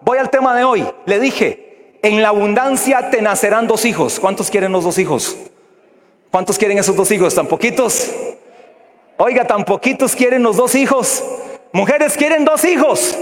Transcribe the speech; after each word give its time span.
voy 0.00 0.18
al 0.18 0.30
tema 0.30 0.56
de 0.56 0.64
hoy. 0.64 0.86
Le 1.06 1.20
dije, 1.20 1.98
en 2.02 2.22
la 2.22 2.28
abundancia 2.28 3.10
te 3.10 3.22
nacerán 3.22 3.66
dos 3.66 3.84
hijos. 3.84 4.20
¿Cuántos 4.20 4.50
quieren 4.50 4.72
los 4.72 4.84
dos 4.84 4.98
hijos? 4.98 5.36
¿Cuántos 6.30 6.58
quieren 6.58 6.78
esos 6.78 6.96
dos 6.96 7.10
hijos? 7.10 7.34
¿Tan 7.34 7.46
poquitos? 7.46 8.10
Oiga, 9.16 9.46
tan 9.46 9.64
poquitos 9.64 10.16
quieren 10.16 10.42
los 10.42 10.56
dos 10.56 10.74
hijos. 10.74 11.24
Mujeres 11.72 12.16
quieren 12.16 12.44
dos 12.44 12.64
hijos. 12.64 13.16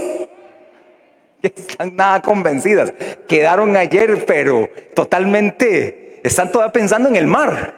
Están 1.41 1.95
nada 1.95 2.21
convencidas. 2.21 2.93
Quedaron 3.27 3.75
ayer, 3.75 4.25
pero 4.25 4.69
totalmente, 4.93 6.19
están 6.23 6.51
todavía 6.51 6.73
pensando 6.73 7.07
en 7.07 7.15
el 7.15 7.27
mar. 7.27 7.73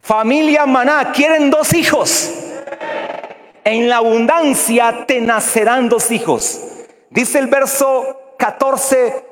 Familia 0.00 0.66
Maná, 0.66 1.12
quieren 1.12 1.50
dos 1.50 1.74
hijos. 1.74 2.30
En 3.64 3.88
la 3.88 3.98
abundancia 3.98 5.04
te 5.06 5.20
nacerán 5.20 5.88
dos 5.88 6.10
hijos. 6.10 6.60
Dice 7.10 7.38
el 7.38 7.46
verso 7.46 8.34
14, 8.36 9.24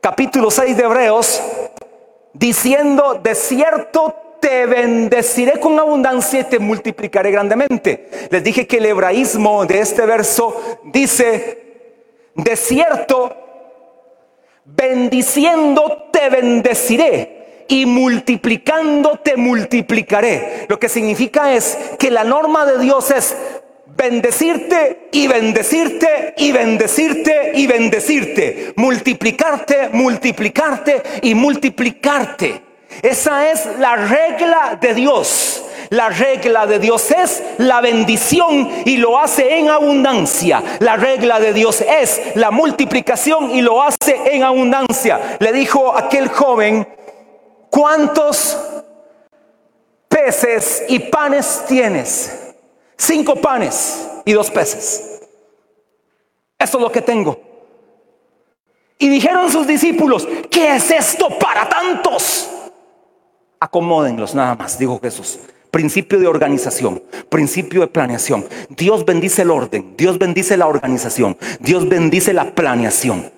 capítulo 0.00 0.50
6 0.50 0.76
de 0.76 0.84
Hebreos, 0.84 1.42
diciendo, 2.32 3.18
de 3.20 3.34
cierto 3.34 4.14
te 4.40 4.66
bendeciré 4.66 5.58
con 5.58 5.78
abundancia 5.80 6.40
y 6.40 6.44
te 6.44 6.60
multiplicaré 6.60 7.32
grandemente. 7.32 8.28
Les 8.30 8.44
dije 8.44 8.68
que 8.68 8.76
el 8.76 8.86
hebraísmo 8.86 9.66
de 9.66 9.80
este 9.80 10.06
verso 10.06 10.78
dice, 10.84 11.92
de 12.36 12.54
cierto, 12.54 13.36
bendiciendo 14.64 16.10
te 16.12 16.28
bendeciré 16.28 17.37
y 17.68 17.86
multiplicando 17.86 19.20
te 19.22 19.36
multiplicaré. 19.36 20.66
Lo 20.68 20.80
que 20.80 20.88
significa 20.88 21.54
es 21.54 21.78
que 21.98 22.10
la 22.10 22.24
norma 22.24 22.64
de 22.64 22.78
Dios 22.78 23.10
es 23.10 23.36
bendecirte 23.86 25.08
y 25.12 25.26
bendecirte 25.26 26.34
y 26.38 26.52
bendecirte 26.52 27.52
y 27.54 27.66
bendecirte, 27.66 28.72
multiplicarte, 28.76 29.90
multiplicarte 29.92 31.02
y 31.22 31.34
multiplicarte. 31.34 32.62
Esa 33.02 33.50
es 33.50 33.66
la 33.78 33.96
regla 33.96 34.78
de 34.80 34.94
Dios. 34.94 35.64
La 35.90 36.10
regla 36.10 36.66
de 36.66 36.78
Dios 36.78 37.10
es 37.10 37.42
la 37.58 37.80
bendición 37.80 38.70
y 38.84 38.98
lo 38.98 39.18
hace 39.18 39.58
en 39.58 39.68
abundancia. 39.68 40.62
La 40.80 40.96
regla 40.96 41.40
de 41.40 41.52
Dios 41.52 41.80
es 41.80 42.20
la 42.34 42.50
multiplicación 42.50 43.50
y 43.52 43.62
lo 43.62 43.82
hace 43.82 44.16
en 44.32 44.42
abundancia. 44.42 45.36
Le 45.38 45.52
dijo 45.52 45.96
aquel 45.96 46.28
joven, 46.28 46.86
¿cuántos 47.70 48.56
peces 50.08 50.84
y 50.88 50.98
panes 50.98 51.64
tienes? 51.68 52.54
Cinco 52.96 53.36
panes 53.36 54.08
y 54.24 54.32
dos 54.32 54.50
peces. 54.50 55.20
Eso 56.58 56.78
es 56.78 56.82
lo 56.82 56.90
que 56.90 57.00
tengo. 57.00 57.40
Y 58.98 59.08
dijeron 59.08 59.50
sus 59.50 59.66
discípulos, 59.66 60.26
¿qué 60.50 60.74
es 60.74 60.90
esto 60.90 61.28
para 61.38 61.68
tantos? 61.68 62.50
Acomódenlos 63.60 64.34
nada 64.34 64.56
más, 64.56 64.78
dijo 64.78 64.98
Jesús. 65.00 65.38
Principio 65.70 66.18
de 66.18 66.26
organización, 66.26 67.02
principio 67.28 67.82
de 67.82 67.86
planeación. 67.86 68.46
Dios 68.70 69.04
bendice 69.04 69.42
el 69.42 69.50
orden, 69.50 69.94
Dios 69.96 70.18
bendice 70.18 70.56
la 70.56 70.66
organización, 70.66 71.36
Dios 71.60 71.88
bendice 71.88 72.32
la 72.32 72.52
planeación 72.54 73.37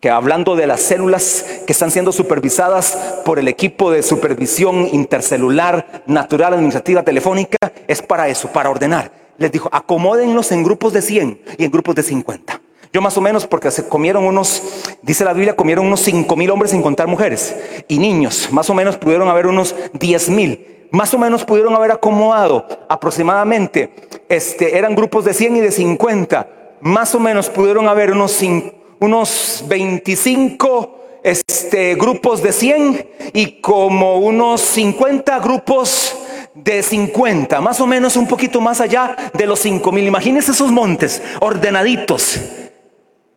que 0.00 0.08
hablando 0.08 0.56
de 0.56 0.66
las 0.66 0.80
células 0.80 1.44
que 1.66 1.72
están 1.72 1.90
siendo 1.90 2.10
supervisadas 2.10 2.96
por 3.24 3.38
el 3.38 3.48
equipo 3.48 3.90
de 3.90 4.02
supervisión 4.02 4.88
intercelular, 4.92 6.02
natural, 6.06 6.54
administrativa, 6.54 7.02
telefónica, 7.02 7.58
es 7.86 8.00
para 8.00 8.28
eso, 8.28 8.48
para 8.48 8.70
ordenar. 8.70 9.12
Les 9.36 9.52
dijo, 9.52 9.68
acomódenlos 9.70 10.52
en 10.52 10.64
grupos 10.64 10.94
de 10.94 11.02
100 11.02 11.40
y 11.58 11.64
en 11.64 11.70
grupos 11.70 11.94
de 11.94 12.02
50. 12.02 12.60
Yo 12.92 13.02
más 13.02 13.16
o 13.18 13.20
menos, 13.20 13.46
porque 13.46 13.70
se 13.70 13.88
comieron 13.88 14.24
unos, 14.24 14.62
dice 15.02 15.24
la 15.24 15.34
Biblia, 15.34 15.54
comieron 15.54 15.86
unos 15.86 16.00
5 16.00 16.34
mil 16.34 16.50
hombres 16.50 16.72
sin 16.72 16.82
contar 16.82 17.06
mujeres 17.06 17.54
y 17.86 17.98
niños. 17.98 18.48
Más 18.50 18.70
o 18.70 18.74
menos 18.74 18.96
pudieron 18.96 19.28
haber 19.28 19.46
unos 19.46 19.74
10 19.92 20.30
mil. 20.30 20.88
Más 20.92 21.12
o 21.14 21.18
menos 21.18 21.44
pudieron 21.44 21.74
haber 21.74 21.92
acomodado 21.92 22.66
aproximadamente, 22.88 23.94
este, 24.28 24.76
eran 24.76 24.96
grupos 24.96 25.24
de 25.24 25.34
100 25.34 25.56
y 25.56 25.60
de 25.60 25.70
50. 25.70 26.48
Más 26.80 27.14
o 27.14 27.20
menos 27.20 27.48
pudieron 27.48 27.86
haber 27.86 28.10
unos 28.10 28.32
5 28.32 28.79
unos 29.00 29.64
25 29.66 31.20
este, 31.22 31.94
grupos 31.96 32.42
de 32.42 32.52
100 32.52 33.08
y 33.32 33.60
como 33.60 34.18
unos 34.18 34.60
50 34.60 35.38
grupos 35.40 36.16
de 36.54 36.82
50, 36.82 37.60
más 37.60 37.80
o 37.80 37.86
menos 37.86 38.16
un 38.16 38.26
poquito 38.26 38.60
más 38.60 38.80
allá 38.80 39.16
de 39.32 39.46
los 39.46 39.58
5 39.60 39.90
mil. 39.92 40.06
Imagínense 40.06 40.52
esos 40.52 40.70
montes 40.70 41.22
ordenaditos. 41.40 42.40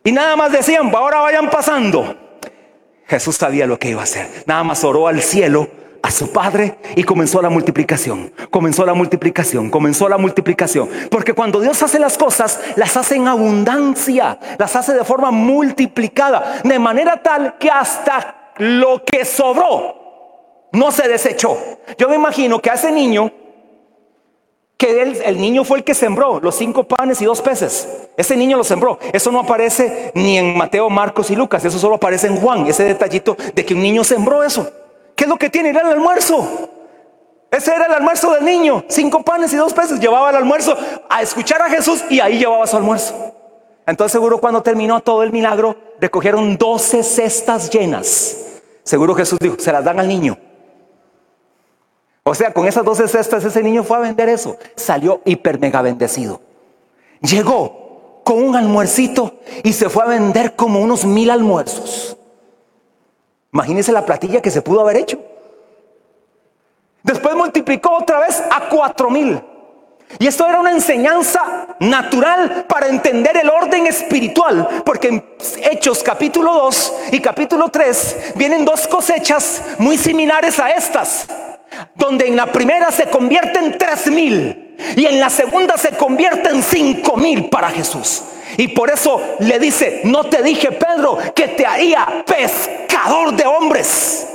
Y 0.04 0.12
nada 0.12 0.36
más 0.36 0.52
decían, 0.52 0.94
ahora 0.94 1.20
vayan 1.20 1.48
pasando. 1.48 2.16
Jesús 3.06 3.36
sabía 3.36 3.66
lo 3.66 3.78
que 3.78 3.90
iba 3.90 4.00
a 4.00 4.04
hacer. 4.04 4.28
Nada 4.46 4.64
más 4.64 4.84
oró 4.84 5.08
al 5.08 5.22
cielo 5.22 5.68
a 6.04 6.10
su 6.10 6.30
padre 6.30 6.76
y 6.96 7.02
comenzó 7.02 7.40
la 7.40 7.48
multiplicación, 7.48 8.30
comenzó 8.50 8.84
la 8.84 8.92
multiplicación, 8.92 9.70
comenzó 9.70 10.06
la 10.06 10.18
multiplicación. 10.18 10.86
Porque 11.10 11.32
cuando 11.32 11.60
Dios 11.60 11.82
hace 11.82 11.98
las 11.98 12.18
cosas, 12.18 12.60
las 12.76 12.94
hace 12.98 13.16
en 13.16 13.26
abundancia, 13.26 14.38
las 14.58 14.76
hace 14.76 14.92
de 14.92 15.02
forma 15.02 15.30
multiplicada, 15.30 16.60
de 16.62 16.78
manera 16.78 17.22
tal 17.22 17.56
que 17.56 17.70
hasta 17.70 18.52
lo 18.58 19.02
que 19.02 19.24
sobró 19.24 20.68
no 20.72 20.92
se 20.92 21.08
desechó. 21.08 21.56
Yo 21.96 22.10
me 22.10 22.16
imagino 22.16 22.60
que 22.60 22.68
a 22.68 22.74
ese 22.74 22.92
niño, 22.92 23.32
que 24.76 25.00
el 25.24 25.40
niño 25.40 25.64
fue 25.64 25.78
el 25.78 25.84
que 25.84 25.94
sembró 25.94 26.38
los 26.38 26.54
cinco 26.54 26.84
panes 26.84 27.22
y 27.22 27.24
dos 27.24 27.40
peces. 27.40 27.88
Ese 28.18 28.36
niño 28.36 28.58
lo 28.58 28.64
sembró. 28.64 28.98
Eso 29.10 29.32
no 29.32 29.40
aparece 29.40 30.12
ni 30.14 30.36
en 30.36 30.54
Mateo, 30.54 30.90
Marcos 30.90 31.30
y 31.30 31.36
Lucas. 31.36 31.64
Eso 31.64 31.78
solo 31.78 31.94
aparece 31.94 32.26
en 32.26 32.36
Juan. 32.36 32.66
Ese 32.66 32.84
detallito 32.84 33.38
de 33.54 33.64
que 33.64 33.72
un 33.72 33.80
niño 33.80 34.04
sembró 34.04 34.42
eso. 34.42 34.70
¿Qué 35.14 35.24
es 35.24 35.30
lo 35.30 35.36
que 35.36 35.50
tiene? 35.50 35.70
Era 35.70 35.82
el 35.82 35.92
almuerzo. 35.92 36.70
Ese 37.50 37.72
era 37.72 37.86
el 37.86 37.92
almuerzo 37.92 38.32
del 38.32 38.44
niño. 38.44 38.84
Cinco 38.88 39.22
panes 39.22 39.52
y 39.52 39.56
dos 39.56 39.72
peces. 39.72 40.00
Llevaba 40.00 40.30
el 40.30 40.36
almuerzo 40.36 40.76
a 41.08 41.22
escuchar 41.22 41.62
a 41.62 41.70
Jesús 41.70 42.04
y 42.10 42.20
ahí 42.20 42.38
llevaba 42.38 42.66
su 42.66 42.76
almuerzo. 42.76 43.32
Entonces 43.86 44.12
seguro 44.12 44.38
cuando 44.38 44.62
terminó 44.62 45.00
todo 45.00 45.22
el 45.22 45.30
milagro, 45.30 45.76
recogieron 46.00 46.56
doce 46.56 47.02
cestas 47.02 47.70
llenas. 47.70 48.38
Seguro 48.82 49.14
Jesús 49.14 49.38
dijo, 49.38 49.56
se 49.58 49.72
las 49.72 49.84
dan 49.84 50.00
al 50.00 50.08
niño. 50.08 50.38
O 52.24 52.34
sea, 52.34 52.52
con 52.52 52.66
esas 52.66 52.84
doce 52.84 53.06
cestas 53.06 53.44
ese 53.44 53.62
niño 53.62 53.84
fue 53.84 53.98
a 53.98 54.00
vender 54.00 54.28
eso. 54.30 54.56
Salió 54.74 55.20
hiper 55.24 55.58
mega 55.60 55.82
bendecido. 55.82 56.40
Llegó 57.20 58.22
con 58.24 58.42
un 58.42 58.56
almuercito 58.56 59.34
y 59.62 59.74
se 59.74 59.90
fue 59.90 60.02
a 60.02 60.06
vender 60.06 60.56
como 60.56 60.80
unos 60.80 61.04
mil 61.04 61.30
almuerzos. 61.30 62.16
Imagínense 63.54 63.92
la 63.92 64.04
platilla 64.04 64.42
que 64.42 64.50
se 64.50 64.62
pudo 64.62 64.80
haber 64.80 64.96
hecho. 64.96 65.16
Después 67.04 67.36
multiplicó 67.36 67.92
otra 67.92 68.18
vez 68.18 68.42
a 68.50 68.68
cuatro 68.68 69.10
mil. 69.10 69.40
Y 70.18 70.26
esto 70.26 70.46
era 70.46 70.58
una 70.58 70.72
enseñanza 70.72 71.76
natural 71.78 72.66
para 72.68 72.88
entender 72.88 73.36
el 73.36 73.48
orden 73.48 73.86
espiritual, 73.86 74.82
porque 74.84 75.08
en 75.08 75.24
Hechos 75.70 76.02
capítulo 76.02 76.52
2 76.52 76.94
y 77.12 77.20
capítulo 77.20 77.68
3 77.68 78.34
vienen 78.36 78.64
dos 78.64 78.86
cosechas 78.88 79.62
muy 79.78 79.98
similares 79.98 80.58
a 80.58 80.70
estas, 80.70 81.26
donde 81.94 82.26
en 82.26 82.36
la 82.36 82.46
primera 82.52 82.90
se 82.90 83.06
convierten 83.06 83.78
tres 83.78 84.08
mil 84.08 84.76
y 84.96 85.06
en 85.06 85.20
la 85.20 85.30
segunda 85.30 85.76
se 85.76 85.90
convierten 85.90 86.62
cinco 86.62 87.16
mil 87.16 87.48
para 87.48 87.70
Jesús. 87.70 88.22
Y 88.56 88.68
por 88.68 88.90
eso 88.90 89.20
le 89.40 89.58
dice, 89.58 90.02
no 90.04 90.24
te 90.24 90.42
dije 90.42 90.72
Pedro 90.72 91.18
que 91.34 91.48
te 91.48 91.66
haría 91.66 92.24
pescador 92.26 93.34
de 93.34 93.46
hombres. 93.46 94.26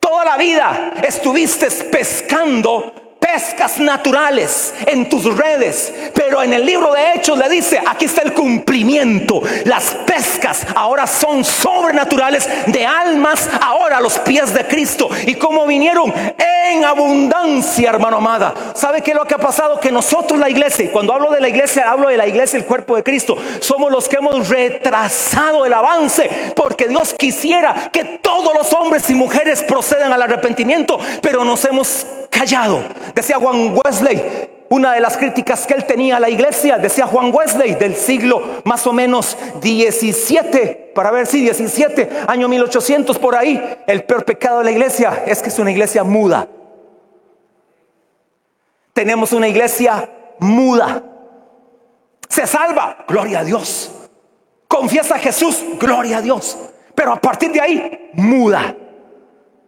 Toda 0.00 0.24
la 0.24 0.36
vida 0.36 0.92
estuviste 1.02 1.70
pescando 1.90 3.05
pescas 3.32 3.78
naturales 3.78 4.74
en 4.86 5.08
tus 5.08 5.24
redes. 5.36 5.92
Pero 6.14 6.42
en 6.42 6.52
el 6.52 6.64
libro 6.64 6.92
de 6.92 7.14
Hechos 7.14 7.38
le 7.38 7.48
dice, 7.48 7.80
aquí 7.84 8.04
está 8.04 8.22
el 8.22 8.32
cumplimiento. 8.32 9.42
Las 9.64 9.94
pescas 10.06 10.66
ahora 10.74 11.06
son 11.06 11.44
sobrenaturales 11.44 12.48
de 12.66 12.86
almas 12.86 13.48
ahora 13.60 13.98
a 13.98 14.00
los 14.00 14.18
pies 14.20 14.54
de 14.54 14.66
Cristo. 14.66 15.08
Y 15.26 15.34
como 15.34 15.66
vinieron 15.66 16.12
en 16.16 16.84
abundancia, 16.84 17.90
hermano 17.90 18.18
amada. 18.18 18.54
¿Sabe 18.74 19.02
qué 19.02 19.10
es 19.10 19.16
lo 19.16 19.24
que 19.24 19.34
ha 19.34 19.38
pasado? 19.38 19.80
Que 19.80 19.90
nosotros 19.90 20.38
la 20.38 20.50
iglesia, 20.50 20.84
y 20.84 20.88
cuando 20.88 21.12
hablo 21.12 21.30
de 21.30 21.40
la 21.40 21.48
iglesia, 21.48 21.90
hablo 21.90 22.08
de 22.08 22.16
la 22.16 22.26
iglesia, 22.26 22.58
el 22.58 22.64
cuerpo 22.64 22.96
de 22.96 23.02
Cristo, 23.02 23.36
somos 23.60 23.90
los 23.90 24.08
que 24.08 24.16
hemos 24.16 24.48
retrasado 24.48 25.64
el 25.66 25.72
avance. 25.72 26.52
Porque 26.54 26.88
Dios 26.88 27.14
quisiera 27.18 27.90
que 27.92 28.04
todos 28.04 28.54
los 28.54 28.72
hombres 28.72 29.08
y 29.10 29.14
mujeres 29.14 29.62
procedan 29.62 30.12
al 30.12 30.22
arrepentimiento, 30.22 30.98
pero 31.20 31.44
nos 31.44 31.64
hemos 31.64 32.06
callado. 32.36 32.82
Decía 33.14 33.36
Juan 33.38 33.76
Wesley, 33.84 34.56
una 34.68 34.92
de 34.92 35.00
las 35.00 35.16
críticas 35.16 35.66
que 35.66 35.74
él 35.74 35.84
tenía 35.84 36.16
a 36.16 36.20
la 36.20 36.28
iglesia, 36.28 36.78
decía 36.78 37.06
Juan 37.06 37.32
Wesley, 37.34 37.74
del 37.74 37.94
siglo 37.94 38.60
más 38.64 38.86
o 38.86 38.92
menos 38.92 39.36
17, 39.60 40.92
para 40.94 41.10
ver 41.10 41.26
si 41.26 41.40
17, 41.40 42.24
año 42.26 42.48
1800 42.48 43.18
por 43.18 43.36
ahí, 43.36 43.62
el 43.86 44.04
peor 44.04 44.24
pecado 44.24 44.58
de 44.58 44.64
la 44.64 44.70
iglesia 44.72 45.24
es 45.26 45.42
que 45.42 45.48
es 45.48 45.58
una 45.58 45.70
iglesia 45.70 46.04
muda. 46.04 46.48
Tenemos 48.92 49.32
una 49.32 49.46
iglesia 49.48 50.10
muda. 50.38 51.02
Se 52.28 52.46
salva, 52.46 53.04
gloria 53.06 53.40
a 53.40 53.44
Dios. 53.44 53.92
Confiesa 54.68 55.16
a 55.16 55.18
Jesús, 55.18 55.62
gloria 55.78 56.18
a 56.18 56.22
Dios. 56.22 56.58
Pero 56.94 57.12
a 57.12 57.20
partir 57.20 57.52
de 57.52 57.60
ahí, 57.60 58.10
muda. 58.14 58.74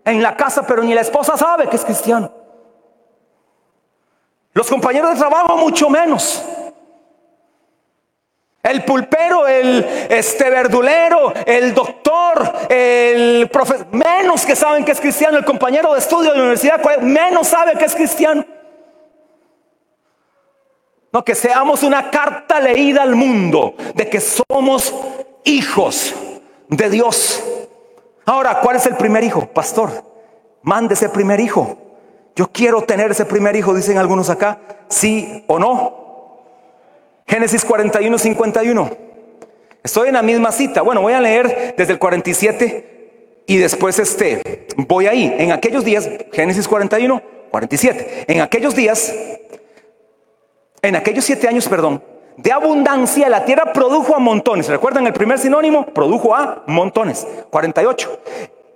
En 0.04 0.22
la 0.22 0.34
casa, 0.34 0.66
pero 0.66 0.82
ni 0.82 0.94
la 0.94 1.02
esposa 1.02 1.36
sabe 1.36 1.68
que 1.68 1.76
es 1.76 1.84
cristiano. 1.84 2.37
Los 4.52 4.68
compañeros 4.68 5.10
de 5.12 5.16
trabajo 5.16 5.56
mucho 5.56 5.88
menos. 5.90 6.44
El 8.62 8.84
pulpero, 8.84 9.46
el 9.46 9.86
este 10.10 10.50
verdulero, 10.50 11.32
el 11.46 11.72
doctor, 11.72 12.66
el 12.68 13.48
profesor, 13.50 13.86
menos 13.92 14.44
que 14.44 14.56
saben 14.56 14.84
que 14.84 14.92
es 14.92 15.00
cristiano, 15.00 15.38
el 15.38 15.44
compañero 15.44 15.92
de 15.92 16.00
estudio 16.00 16.30
de 16.30 16.36
la 16.36 16.42
universidad, 16.42 16.98
menos 16.98 17.46
sabe 17.46 17.74
que 17.78 17.84
es 17.84 17.94
cristiano. 17.94 18.44
No, 21.12 21.24
que 21.24 21.34
seamos 21.34 21.82
una 21.82 22.10
carta 22.10 22.60
leída 22.60 23.02
al 23.02 23.14
mundo 23.14 23.74
de 23.94 24.10
que 24.10 24.20
somos 24.20 24.94
hijos 25.44 26.14
de 26.68 26.90
Dios. 26.90 27.42
Ahora, 28.26 28.60
¿cuál 28.60 28.76
es 28.76 28.84
el 28.84 28.96
primer 28.96 29.24
hijo? 29.24 29.46
Pastor, 29.46 30.04
mande 30.62 30.92
ese 30.92 31.08
primer 31.08 31.40
hijo. 31.40 31.87
Yo 32.38 32.46
quiero 32.52 32.82
tener 32.82 33.10
ese 33.10 33.24
primer 33.24 33.56
hijo, 33.56 33.74
dicen 33.74 33.98
algunos 33.98 34.30
acá, 34.30 34.60
sí 34.86 35.42
o 35.48 35.58
no. 35.58 36.44
Génesis 37.26 37.64
41, 37.64 38.16
51. 38.16 38.90
Estoy 39.82 40.06
en 40.06 40.14
la 40.14 40.22
misma 40.22 40.52
cita. 40.52 40.82
Bueno, 40.82 41.00
voy 41.02 41.14
a 41.14 41.20
leer 41.20 41.74
desde 41.76 41.94
el 41.94 41.98
47 41.98 43.42
y 43.44 43.56
después 43.56 43.98
este, 43.98 44.68
voy 44.76 45.08
ahí. 45.08 45.34
En 45.36 45.50
aquellos 45.50 45.84
días, 45.84 46.08
Génesis 46.32 46.68
41, 46.68 47.20
47. 47.50 48.26
En 48.28 48.40
aquellos 48.40 48.76
días, 48.76 49.12
en 50.80 50.94
aquellos 50.94 51.24
siete 51.24 51.48
años, 51.48 51.68
perdón, 51.68 52.04
de 52.36 52.52
abundancia, 52.52 53.28
la 53.28 53.44
tierra 53.46 53.72
produjo 53.72 54.14
a 54.14 54.20
montones. 54.20 54.68
¿Recuerdan 54.68 55.08
el 55.08 55.12
primer 55.12 55.40
sinónimo? 55.40 55.86
Produjo 55.86 56.36
a 56.36 56.62
montones. 56.68 57.26
48. 57.50 58.20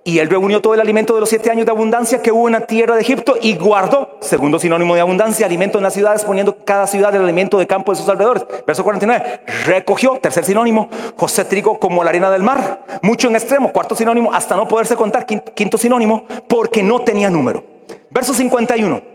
Y 0.05 0.19
él 0.19 0.29
reunió 0.29 0.61
todo 0.61 0.73
el 0.73 0.81
alimento 0.81 1.13
de 1.13 1.21
los 1.21 1.29
siete 1.29 1.49
años 1.49 1.65
de 1.65 1.71
abundancia 1.71 2.21
que 2.21 2.31
hubo 2.31 2.49
en 2.49 2.53
la 2.53 2.61
tierra 2.61 2.95
de 2.95 3.01
Egipto 3.01 3.37
y 3.41 3.55
guardó, 3.55 4.17
segundo 4.19 4.59
sinónimo 4.59 4.95
de 4.95 5.01
abundancia, 5.01 5.45
alimento 5.45 5.77
en 5.77 5.83
las 5.83 5.93
ciudades, 5.93 6.25
poniendo 6.25 6.57
cada 6.65 6.87
ciudad 6.87 7.15
el 7.15 7.23
alimento 7.23 7.57
de 7.57 7.67
campo 7.67 7.93
de 7.93 7.99
sus 7.99 8.09
alrededores. 8.09 8.45
Verso 8.67 8.83
49. 8.83 9.41
Recogió, 9.65 10.19
tercer 10.21 10.43
sinónimo, 10.43 10.89
José 11.15 11.45
trigo 11.45 11.79
como 11.79 12.03
la 12.03 12.09
arena 12.09 12.29
del 12.31 12.43
mar, 12.43 12.83
mucho 13.01 13.29
en 13.29 13.35
extremo. 13.35 13.71
Cuarto 13.71 13.95
sinónimo, 13.95 14.33
hasta 14.33 14.57
no 14.57 14.67
poderse 14.67 14.97
contar. 14.97 15.25
Quinto 15.25 15.77
sinónimo, 15.77 16.25
porque 16.49 16.83
no 16.83 16.99
tenía 16.99 17.29
número. 17.29 17.63
Verso 18.09 18.33
51. 18.33 19.12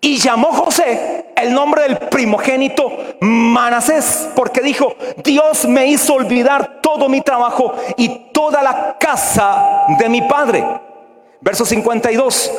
Y 0.00 0.18
llamó 0.18 0.52
José 0.52 1.32
el 1.36 1.52
nombre 1.52 1.82
del 1.82 1.98
primogénito 1.98 2.90
Manasés, 3.20 4.28
porque 4.34 4.60
dijo, 4.60 4.94
Dios 5.24 5.66
me 5.66 5.86
hizo 5.86 6.14
olvidar 6.14 6.80
todo 6.82 7.08
mi 7.08 7.20
trabajo 7.20 7.74
y 7.96 8.08
toda 8.32 8.62
la 8.62 8.96
casa 8.98 9.84
de 9.98 10.08
mi 10.08 10.22
padre. 10.22 10.64
Verso 11.40 11.64
52. 11.64 12.52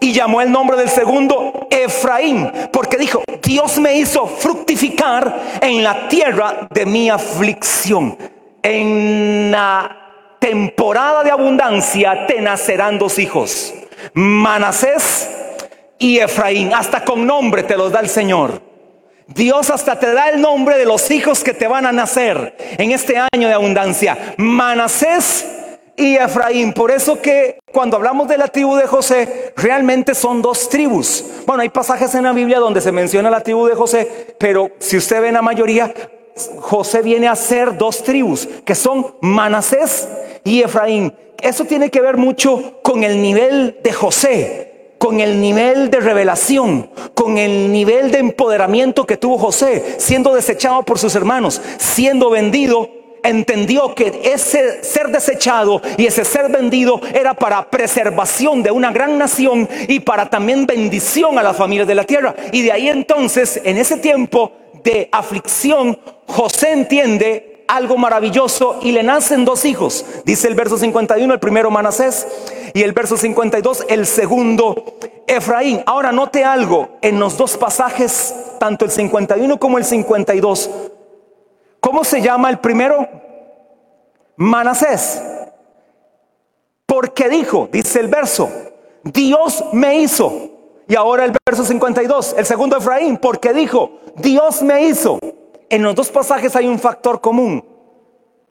Y 0.00 0.12
llamó 0.12 0.40
el 0.40 0.50
nombre 0.50 0.76
del 0.76 0.88
segundo 0.88 1.68
Efraín, 1.70 2.50
porque 2.72 2.96
dijo, 2.96 3.22
Dios 3.42 3.78
me 3.78 3.96
hizo 3.96 4.26
fructificar 4.26 5.58
en 5.60 5.82
la 5.82 6.08
tierra 6.08 6.68
de 6.70 6.86
mi 6.86 7.10
aflicción. 7.10 8.16
En 8.62 9.50
la 9.50 10.36
temporada 10.40 11.22
de 11.22 11.30
abundancia 11.30 12.26
te 12.26 12.40
nacerán 12.40 12.98
dos 12.98 13.18
hijos. 13.18 13.74
Manasés 14.14 15.43
y 15.98 16.18
Efraín. 16.18 16.72
Hasta 16.74 17.04
con 17.04 17.26
nombre 17.26 17.62
te 17.62 17.76
los 17.76 17.92
da 17.92 18.00
el 18.00 18.08
Señor. 18.08 18.60
Dios 19.26 19.70
hasta 19.70 19.98
te 19.98 20.12
da 20.12 20.28
el 20.28 20.40
nombre 20.40 20.76
de 20.76 20.84
los 20.84 21.10
hijos 21.10 21.42
que 21.42 21.54
te 21.54 21.66
van 21.66 21.86
a 21.86 21.92
nacer 21.92 22.56
en 22.78 22.92
este 22.92 23.16
año 23.16 23.48
de 23.48 23.54
abundancia. 23.54 24.34
Manasés 24.36 25.46
y 25.96 26.16
Efraín. 26.16 26.72
Por 26.72 26.90
eso 26.90 27.20
que 27.20 27.58
cuando 27.72 27.96
hablamos 27.96 28.28
de 28.28 28.36
la 28.36 28.48
tribu 28.48 28.76
de 28.76 28.86
José, 28.86 29.54
realmente 29.56 30.14
son 30.14 30.42
dos 30.42 30.68
tribus. 30.68 31.24
Bueno, 31.46 31.62
hay 31.62 31.70
pasajes 31.70 32.14
en 32.14 32.24
la 32.24 32.32
Biblia 32.32 32.58
donde 32.58 32.80
se 32.80 32.92
menciona 32.92 33.30
la 33.30 33.40
tribu 33.40 33.66
de 33.66 33.74
José, 33.74 34.36
pero 34.38 34.70
si 34.78 34.96
usted 34.96 35.22
ve 35.22 35.32
la 35.32 35.42
mayoría, 35.42 35.92
José 36.58 37.00
viene 37.00 37.28
a 37.28 37.36
ser 37.36 37.78
dos 37.78 38.02
tribus, 38.02 38.46
que 38.64 38.74
son 38.74 39.16
Manasés 39.22 40.08
y 40.44 40.62
Efraín. 40.62 41.14
Eso 41.40 41.64
tiene 41.64 41.90
que 41.90 42.00
ver 42.00 42.16
mucho 42.16 42.80
con 42.82 43.04
el 43.04 43.22
nivel 43.22 43.78
de 43.82 43.92
José 43.92 44.63
con 45.04 45.20
el 45.20 45.38
nivel 45.38 45.90
de 45.90 46.00
revelación, 46.00 46.88
con 47.12 47.36
el 47.36 47.70
nivel 47.70 48.10
de 48.10 48.20
empoderamiento 48.20 49.04
que 49.04 49.18
tuvo 49.18 49.36
José, 49.36 49.96
siendo 49.98 50.34
desechado 50.34 50.82
por 50.82 50.98
sus 50.98 51.14
hermanos, 51.14 51.60
siendo 51.76 52.30
vendido, 52.30 52.88
entendió 53.22 53.94
que 53.94 54.22
ese 54.24 54.82
ser 54.82 55.08
desechado 55.08 55.82
y 55.98 56.06
ese 56.06 56.24
ser 56.24 56.50
vendido 56.50 57.02
era 57.12 57.34
para 57.34 57.68
preservación 57.68 58.62
de 58.62 58.70
una 58.70 58.92
gran 58.92 59.18
nación 59.18 59.68
y 59.88 60.00
para 60.00 60.30
también 60.30 60.64
bendición 60.64 61.38
a 61.38 61.42
las 61.42 61.54
familias 61.54 61.86
de 61.86 61.96
la 61.96 62.04
tierra. 62.04 62.34
Y 62.50 62.62
de 62.62 62.72
ahí 62.72 62.88
entonces, 62.88 63.60
en 63.62 63.76
ese 63.76 63.98
tiempo 63.98 64.52
de 64.82 65.10
aflicción, 65.12 65.98
José 66.26 66.72
entiende 66.72 67.53
algo 67.68 67.96
maravilloso 67.96 68.78
y 68.82 68.92
le 68.92 69.02
nacen 69.02 69.44
dos 69.44 69.64
hijos. 69.64 70.04
Dice 70.24 70.48
el 70.48 70.54
verso 70.54 70.78
51, 70.78 71.32
el 71.32 71.40
primero 71.40 71.70
Manasés 71.70 72.26
y 72.74 72.82
el 72.82 72.92
verso 72.92 73.16
52, 73.16 73.86
el 73.88 74.06
segundo 74.06 74.98
Efraín. 75.26 75.82
Ahora 75.86 76.12
note 76.12 76.44
algo 76.44 76.98
en 77.02 77.18
los 77.20 77.36
dos 77.36 77.56
pasajes, 77.56 78.34
tanto 78.58 78.84
el 78.84 78.90
51 78.90 79.58
como 79.58 79.78
el 79.78 79.84
52. 79.84 80.70
¿Cómo 81.80 82.04
se 82.04 82.20
llama 82.20 82.50
el 82.50 82.58
primero? 82.58 83.08
Manasés. 84.36 85.22
Porque 86.86 87.28
dijo, 87.28 87.68
dice 87.72 88.00
el 88.00 88.08
verso, 88.08 88.50
Dios 89.02 89.64
me 89.72 89.98
hizo. 89.98 90.50
Y 90.86 90.96
ahora 90.96 91.24
el 91.24 91.32
verso 91.46 91.64
52, 91.64 92.34
el 92.36 92.44
segundo 92.44 92.76
Efraín, 92.76 93.16
porque 93.16 93.52
dijo, 93.52 94.00
Dios 94.16 94.62
me 94.62 94.86
hizo. 94.86 95.18
En 95.68 95.82
los 95.82 95.94
dos 95.94 96.10
pasajes 96.10 96.54
hay 96.56 96.66
un 96.66 96.78
factor 96.78 97.20
común. 97.20 97.64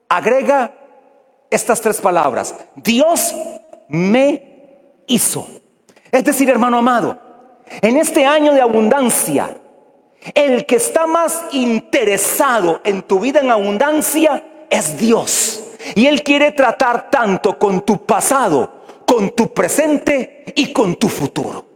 Agrega 0.10 0.74
estas 1.50 1.82
tres 1.82 2.02
palabras. 2.02 2.56
Dios 2.76 3.36
me 3.88 5.04
hizo. 5.08 5.48
Es 6.12 6.24
decir, 6.24 6.50
hermano 6.50 6.78
amado, 6.78 7.20
en 7.82 7.98
este 7.98 8.26
año 8.26 8.54
de 8.54 8.62
abundancia, 8.62 9.58
el 10.34 10.66
que 10.66 10.76
está 10.76 11.08
más 11.08 11.46
interesado 11.52 12.82
en 12.84 13.02
tu 13.04 13.20
vida 13.20 13.42
en 13.42 13.52
abundancia 13.52 14.44
es 14.70 14.98
Dios. 14.98 15.64
Y 15.96 16.08
Él 16.08 16.24
quiere 16.24 16.52
tratar 16.52 17.10
tanto 17.10 17.58
con 17.60 17.82
tu 17.82 18.06
pasado, 18.06 18.84
con 19.06 19.32
tu 19.32 19.54
presente 19.54 20.46
y 20.56 20.72
con 20.72 20.96
tu 20.96 21.10
futuro. 21.10 21.73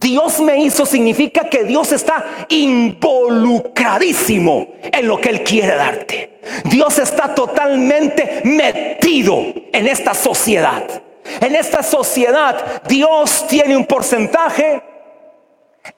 Dios 0.00 0.40
me 0.40 0.62
hizo 0.62 0.86
significa 0.86 1.48
que 1.48 1.64
Dios 1.64 1.90
está 1.90 2.46
involucradísimo 2.48 4.68
en 4.80 5.08
lo 5.08 5.20
que 5.20 5.30
Él 5.30 5.42
quiere 5.42 5.74
darte. 5.74 6.38
Dios 6.64 7.00
está 7.00 7.34
totalmente 7.34 8.42
metido 8.44 9.42
en 9.72 9.88
esta 9.88 10.14
sociedad. 10.14 10.84
En 11.40 11.56
esta 11.56 11.82
sociedad 11.82 12.80
Dios 12.88 13.46
tiene 13.48 13.76
un 13.76 13.86
porcentaje 13.86 14.84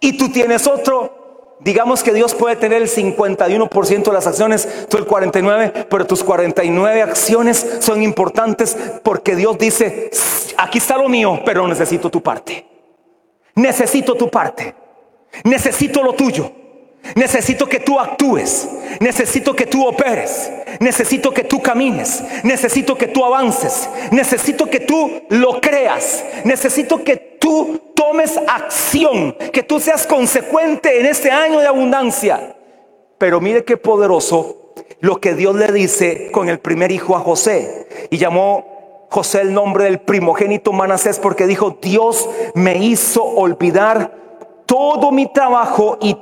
y 0.01 0.17
tú 0.17 0.31
tienes 0.31 0.67
otro. 0.67 1.59
Digamos 1.61 2.03
que 2.03 2.15
Dios 2.15 2.35
puede 2.35 2.57
tener 2.57 2.81
el 2.81 2.89
51% 2.89 4.03
de 4.03 4.13
las 4.13 4.27
acciones, 4.27 4.87
tú 4.89 4.97
el 4.97 5.07
49%, 5.07 5.89
pero 5.91 6.07
tus 6.07 6.25
49 6.25 7.03
acciones 7.03 7.67
son 7.81 8.03
importantes 8.03 8.75
porque 9.03 9.37
Dios 9.37 9.59
dice, 9.59 10.11
aquí 10.57 10.79
está 10.79 10.97
lo 10.97 11.11
mío, 11.11 11.43
pero 11.45 11.69
necesito 11.69 12.09
tu 12.09 12.23
parte. 12.23 12.71
Necesito 13.55 14.15
tu 14.15 14.31
parte. 14.31 14.75
Necesito 15.45 16.03
lo 16.03 16.13
tuyo. 16.15 16.51
Necesito 17.15 17.67
que 17.67 17.81
tú 17.81 17.99
actúes. 17.99 18.69
Necesito 19.01 19.55
que 19.55 19.67
tú 19.67 19.87
operes. 19.87 20.51
Necesito 20.81 21.33
que 21.33 21.45
tú 21.45 21.61
camines. 21.61 22.23
Necesito 22.45 22.97
que 22.97 23.09
tú 23.09 23.25
avances. 23.25 23.89
Necesito 24.11 24.67
que 24.69 24.81
tú 24.81 25.23
lo 25.31 25.61
creas. 25.61 26.25
Necesito 26.45 27.03
que 27.03 27.17
tú 27.17 27.93
tomes 27.95 28.39
acción. 28.47 29.33
Que 29.53 29.63
tú 29.63 29.81
seas 29.81 30.07
consecuente 30.07 31.01
en 31.01 31.07
este 31.07 31.31
año 31.31 31.61
de 31.61 31.67
abundancia. 31.67 32.57
Pero 33.19 33.41
mire 33.41 33.65
qué 33.65 33.77
poderoso 33.77 34.75
lo 35.01 35.21
que 35.21 35.35
Dios 35.35 35.55
le 35.57 35.73
dice 35.73 36.31
con 36.31 36.49
el 36.49 36.59
primer 36.59 36.93
hijo 36.93 37.17
a 37.17 37.21
José. 37.21 37.89
Y 38.11 38.19
llamó 38.19 38.70
José 39.11 39.41
el 39.41 39.53
nombre 39.53 39.85
del 39.85 40.01
primogénito 40.01 40.73
Manasés 40.73 41.19
porque 41.19 41.47
dijo, 41.47 41.79
Dios 41.83 42.29
me 42.55 42.79
hizo 42.79 43.25
olvidar 43.25 44.15
todo 44.67 45.11
mi 45.11 45.27
trabajo 45.33 45.99
y 46.01 46.17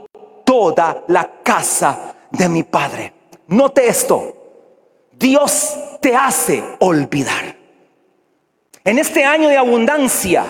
toda 0.44 1.04
la 1.06 1.30
casa 1.42 2.14
de 2.30 2.48
mi 2.48 2.62
padre. 2.62 3.12
Note 3.48 3.86
esto, 3.86 4.32
Dios 5.12 5.78
te 6.00 6.16
hace 6.16 6.64
olvidar. 6.78 7.56
En 8.84 8.98
este 8.98 9.22
año 9.22 9.50
de 9.50 9.58
abundancia, 9.58 10.46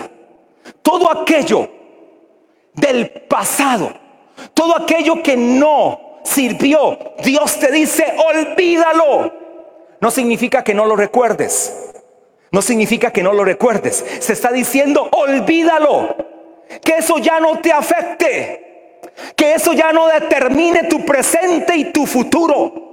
todo 0.81 1.11
aquello 1.11 1.69
del 2.73 3.09
pasado, 3.27 3.91
todo 4.53 4.77
aquello 4.77 5.21
que 5.21 5.35
no 5.35 6.21
sirvió. 6.23 6.97
Dios 7.21 7.59
te 7.59 7.69
dice, 7.69 8.15
olvídalo. 8.33 9.33
No 9.99 10.09
significa 10.09 10.63
que 10.63 10.73
no 10.73 10.85
lo 10.85 10.95
recuerdes. 10.95 11.88
No 12.51 12.61
significa 12.61 13.11
que 13.11 13.23
no 13.23 13.33
lo 13.33 13.45
recuerdes. 13.45 14.03
Se 14.19 14.33
está 14.33 14.51
diciendo, 14.51 15.09
olvídalo. 15.11 16.15
Que 16.83 16.97
eso 16.97 17.17
ya 17.19 17.39
no 17.39 17.59
te 17.59 17.71
afecte. 17.71 19.01
Que 19.35 19.53
eso 19.53 19.73
ya 19.73 19.91
no 19.91 20.07
determine 20.07 20.83
tu 20.83 21.05
presente 21.05 21.75
y 21.75 21.91
tu 21.91 22.05
futuro. 22.05 22.88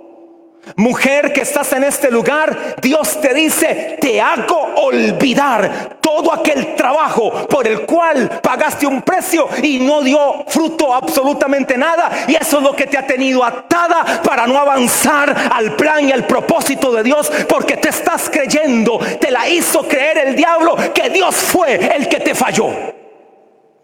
Mujer 0.75 1.32
que 1.32 1.42
estás 1.42 1.73
en 1.75 1.85
este 1.85 2.11
lugar, 2.11 2.76
Dios 2.82 3.20
te 3.20 3.32
dice, 3.32 3.99
te 4.00 4.20
hago 4.20 4.75
olvidar 4.76 5.99
todo 6.00 6.32
aquel 6.32 6.75
trabajo 6.75 7.46
por 7.46 7.68
el 7.68 7.82
cual 7.82 8.40
pagaste 8.42 8.87
un 8.87 9.02
precio 9.02 9.49
y 9.62 9.78
no 9.78 10.02
dio 10.02 10.44
fruto 10.49 10.92
absolutamente 10.92 11.78
nada. 11.78 12.11
Y 12.26 12.35
eso 12.35 12.58
es 12.58 12.64
lo 12.64 12.75
que 12.75 12.87
te 12.87 12.99
ha 12.99 13.06
tenido 13.06 13.44
atada 13.44 14.20
para 14.23 14.46
no 14.46 14.58
avanzar 14.58 15.50
al 15.52 15.76
plan 15.76 16.08
y 16.08 16.12
al 16.12 16.26
propósito 16.26 16.92
de 16.92 17.04
Dios, 17.04 17.30
porque 17.49 17.76
te 17.76 17.90
estás 17.90 18.28
creyendo, 18.28 18.99
te 19.20 19.30
la 19.30 19.49
hizo 19.49 19.87
creer 19.87 20.18
el 20.18 20.37
diablo 20.37 20.76
que 20.92 21.11
Dios 21.11 21.35
fue 21.37 21.75
el 21.96 22.08
que 22.08 22.18
te 22.18 22.35
falló. 22.35 23.05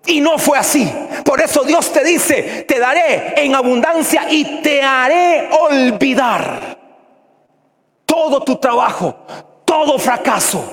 Y 0.06 0.20
no 0.20 0.38
fue 0.38 0.58
así. 0.58 0.90
Por 1.24 1.40
eso 1.40 1.62
Dios 1.62 1.92
te 1.92 2.02
dice, 2.02 2.64
te 2.66 2.78
daré 2.78 3.34
en 3.36 3.54
abundancia 3.54 4.26
y 4.30 4.60
te 4.62 4.82
haré 4.82 5.48
olvidar 5.50 6.78
todo 8.04 8.40
tu 8.42 8.56
trabajo, 8.56 9.16
todo 9.64 9.98
fracaso, 9.98 10.64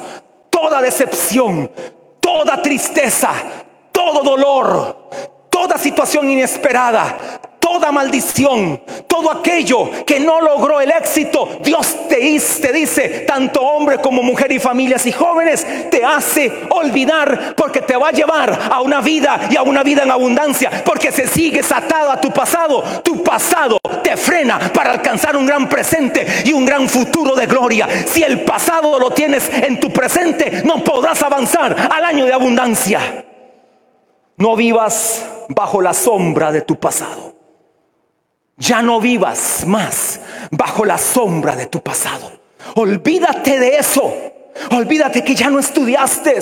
toda 0.50 0.82
decepción, 0.82 1.72
toda 2.20 2.62
tristeza, 2.62 3.32
todo 3.92 4.24
dolor, 4.24 5.10
toda 5.50 5.78
situación 5.78 6.30
inesperada, 6.30 7.18
toda 7.70 7.92
maldición, 7.92 8.82
todo 9.06 9.32
aquello 9.32 9.92
que 10.04 10.20
no 10.20 10.42
logró 10.42 10.82
el 10.82 10.90
éxito, 10.90 11.60
Dios 11.62 12.08
te, 12.10 12.72
dice, 12.74 13.26
tanto 13.28 13.62
hombre 13.62 14.00
como 14.00 14.24
mujer 14.24 14.52
y 14.52 14.58
familias 14.58 15.06
y 15.06 15.12
jóvenes, 15.12 15.68
te 15.92 16.04
hace 16.04 16.52
olvidar 16.72 17.54
porque 17.56 17.82
te 17.82 17.96
va 17.96 18.08
a 18.08 18.12
llevar 18.12 18.60
a 18.72 18.82
una 18.82 19.02
vida 19.02 19.42
y 19.52 19.56
a 19.56 19.62
una 19.62 19.84
vida 19.84 20.02
en 20.02 20.10
abundancia, 20.10 20.84
porque 20.84 21.12
si 21.12 21.28
sigues 21.28 21.72
atado 21.72 22.12
a 22.12 22.20
tu 22.20 22.32
pasado, 22.32 22.84
tu 23.04 23.22
pasado 23.22 23.78
te 24.04 24.18
frena 24.18 24.58
para 24.74 24.92
alcanzar 24.92 25.38
un 25.38 25.46
gran 25.46 25.70
presente 25.70 26.26
y 26.46 26.54
un 26.54 26.66
gran 26.66 26.90
futuro 26.90 27.36
de 27.36 27.46
gloria. 27.46 27.88
Si 28.08 28.24
el 28.24 28.42
pasado 28.42 28.98
lo 28.98 29.12
tienes 29.12 29.48
en 29.54 29.80
tu 29.80 29.92
presente, 29.92 30.64
no 30.66 30.84
podrás 30.84 31.22
avanzar 31.22 31.76
al 31.92 32.04
año 32.04 32.26
de 32.26 32.34
abundancia. 32.34 33.26
No 34.38 34.56
vivas 34.56 35.24
bajo 35.50 35.82
la 35.82 35.94
sombra 35.94 36.52
de 36.52 36.62
tu 36.62 36.76
pasado. 36.76 37.39
Ya 38.60 38.82
no 38.82 39.00
vivas 39.00 39.66
más 39.66 40.20
bajo 40.52 40.84
la 40.84 40.98
sombra 40.98 41.56
de 41.56 41.68
tu 41.68 41.82
pasado. 41.82 42.30
Olvídate 42.76 43.58
de 43.58 43.78
eso. 43.78 44.14
Olvídate 44.72 45.24
que 45.24 45.34
ya 45.34 45.50
no 45.50 45.60
estudiaste. 45.60 46.38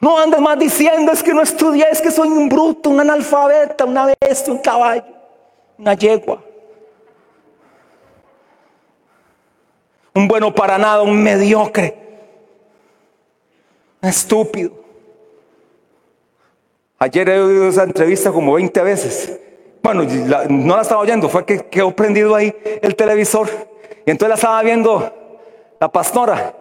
No 0.00 0.16
andes 0.16 0.40
más 0.40 0.56
diciendo 0.56 1.10
es 1.10 1.24
que 1.24 1.34
no 1.34 1.42
estudié, 1.42 1.86
es 1.90 2.00
que 2.00 2.12
soy 2.12 2.28
un 2.28 2.48
bruto, 2.48 2.90
un 2.90 3.00
analfabeta, 3.00 3.84
una 3.84 4.06
bestia, 4.20 4.52
un 4.52 4.60
caballo, 4.60 5.04
una 5.76 5.94
yegua. 5.94 6.44
Un 10.14 10.28
bueno 10.28 10.54
para 10.54 10.78
nada, 10.78 11.02
un 11.02 11.20
mediocre, 11.20 11.96
un 14.00 14.08
estúpido. 14.08 14.72
Ayer 17.00 17.28
he 17.28 17.40
oído 17.40 17.68
esa 17.68 17.82
entrevista 17.82 18.30
como 18.30 18.52
20 18.54 18.80
veces 18.82 19.40
bueno, 19.94 20.04
no 20.50 20.76
la 20.76 20.82
estaba 20.82 21.00
oyendo, 21.00 21.30
fue 21.30 21.46
que 21.46 21.64
quedó 21.64 21.92
prendido 21.92 22.34
ahí 22.34 22.54
el 22.82 22.94
televisor. 22.94 23.48
Y 24.04 24.10
entonces 24.10 24.28
la 24.28 24.34
estaba 24.34 24.62
viendo 24.62 25.76
la 25.80 25.88
pastora. 25.90 26.54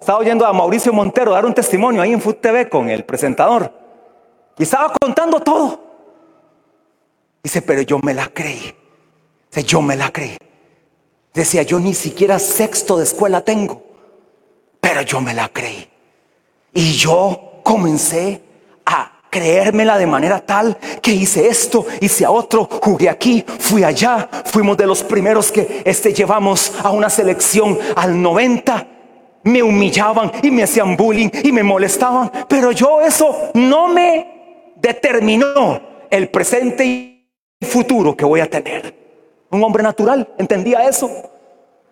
Estaba 0.00 0.18
oyendo 0.18 0.46
a 0.46 0.52
Mauricio 0.54 0.90
Montero 0.90 1.32
dar 1.32 1.44
un 1.44 1.52
testimonio 1.52 2.00
ahí 2.00 2.14
en 2.14 2.22
Food 2.22 2.36
TV 2.36 2.70
con 2.70 2.88
el 2.88 3.04
presentador. 3.04 3.70
Y 4.56 4.62
estaba 4.62 4.94
contando 4.98 5.40
todo. 5.40 5.78
Dice, 7.42 7.60
pero 7.60 7.82
yo 7.82 7.98
me 7.98 8.14
la 8.14 8.28
creí. 8.28 8.74
Dice, 9.50 9.66
yo 9.66 9.82
me 9.82 9.94
la 9.94 10.10
creí. 10.10 10.38
Decía, 11.34 11.62
yo 11.62 11.78
ni 11.80 11.92
siquiera 11.92 12.38
sexto 12.38 12.96
de 12.96 13.04
escuela 13.04 13.42
tengo. 13.42 13.82
Pero 14.80 15.02
yo 15.02 15.20
me 15.20 15.34
la 15.34 15.50
creí. 15.50 15.86
Y 16.72 16.92
yo 16.94 17.60
comencé 17.62 18.40
creérmela 19.30 19.96
de 19.96 20.06
manera 20.06 20.40
tal 20.40 20.76
que 21.00 21.12
hice 21.12 21.48
esto, 21.48 21.86
hice 22.00 22.24
a 22.24 22.30
otro, 22.30 22.68
jugué 22.82 23.08
aquí, 23.08 23.44
fui 23.46 23.84
allá, 23.84 24.28
fuimos 24.44 24.76
de 24.76 24.86
los 24.86 25.02
primeros 25.02 25.50
que 25.52 25.82
este, 25.84 26.12
llevamos 26.12 26.72
a 26.82 26.90
una 26.90 27.08
selección 27.08 27.78
al 27.96 28.20
90. 28.20 28.86
Me 29.44 29.62
humillaban 29.62 30.32
y 30.42 30.50
me 30.50 30.64
hacían 30.64 30.96
bullying 30.96 31.30
y 31.42 31.52
me 31.52 31.62
molestaban, 31.62 32.30
pero 32.48 32.72
yo 32.72 33.00
eso 33.00 33.50
no 33.54 33.88
me 33.88 34.74
determinó 34.76 35.80
el 36.10 36.28
presente 36.28 36.84
y 36.84 37.64
futuro 37.64 38.16
que 38.16 38.24
voy 38.24 38.40
a 38.40 38.50
tener. 38.50 38.94
Un 39.50 39.64
hombre 39.64 39.82
natural 39.82 40.28
entendía 40.38 40.86
eso. 40.86 41.10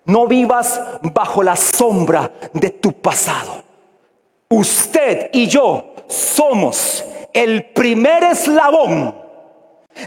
No 0.04 0.26
vivas 0.26 0.80
bajo 1.02 1.42
la 1.42 1.56
sombra 1.56 2.32
de 2.52 2.70
tu 2.70 2.92
pasado. 2.92 3.62
Usted 4.48 5.30
y 5.32 5.46
yo 5.46 5.94
somos 6.06 7.04
el 7.32 7.64
primer 7.66 8.24
eslabón 8.24 9.17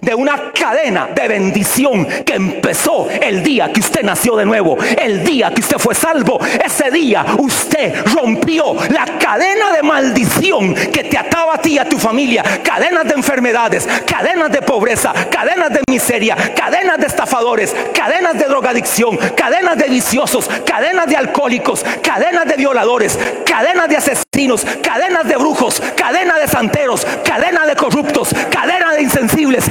de 0.01 0.15
una 0.15 0.51
cadena 0.51 1.09
de 1.13 1.27
bendición 1.27 2.05
que 2.25 2.35
empezó 2.35 3.07
el 3.09 3.43
día 3.43 3.71
que 3.73 3.79
usted 3.79 4.03
nació 4.03 4.35
de 4.35 4.45
nuevo, 4.45 4.77
el 4.97 5.23
día 5.23 5.51
que 5.51 5.61
usted 5.61 5.77
fue 5.77 5.95
salvo. 5.95 6.39
Ese 6.63 6.91
día 6.91 7.25
usted 7.37 8.05
rompió 8.05 8.75
la 8.89 9.05
cadena 9.19 9.71
de 9.71 9.83
maldición 9.83 10.73
que 10.73 11.03
te 11.03 11.17
ataba 11.17 11.55
a 11.55 11.57
ti 11.57 11.73
y 11.73 11.79
a 11.79 11.87
tu 11.87 11.97
familia, 11.97 12.43
cadenas 12.63 13.05
de 13.05 13.13
enfermedades, 13.13 13.87
cadenas 14.05 14.51
de 14.51 14.61
pobreza, 14.61 15.13
cadenas 15.29 15.71
de 15.71 15.81
miseria, 15.89 16.35
cadenas 16.55 16.97
de 16.97 17.07
estafadores, 17.07 17.75
cadenas 17.93 18.37
de 18.37 18.45
drogadicción, 18.45 19.17
cadenas 19.35 19.77
de 19.77 19.89
viciosos, 19.89 20.49
cadenas 20.65 21.07
de 21.07 21.15
alcohólicos, 21.17 21.85
cadenas 22.01 22.45
de 22.45 22.55
violadores, 22.55 23.17
cadenas 23.45 23.89
de 23.89 23.97
asesinos, 23.97 24.65
cadenas 24.81 25.27
de 25.27 25.35
brujos, 25.35 25.81
cadenas 25.95 26.39
de 26.39 26.47
santeros, 26.47 27.05
cadenas 27.23 27.67
de 27.67 27.75
corruptos, 27.75 28.33
cadenas 28.49 28.95
de 28.95 29.01
insensibles, 29.03 29.65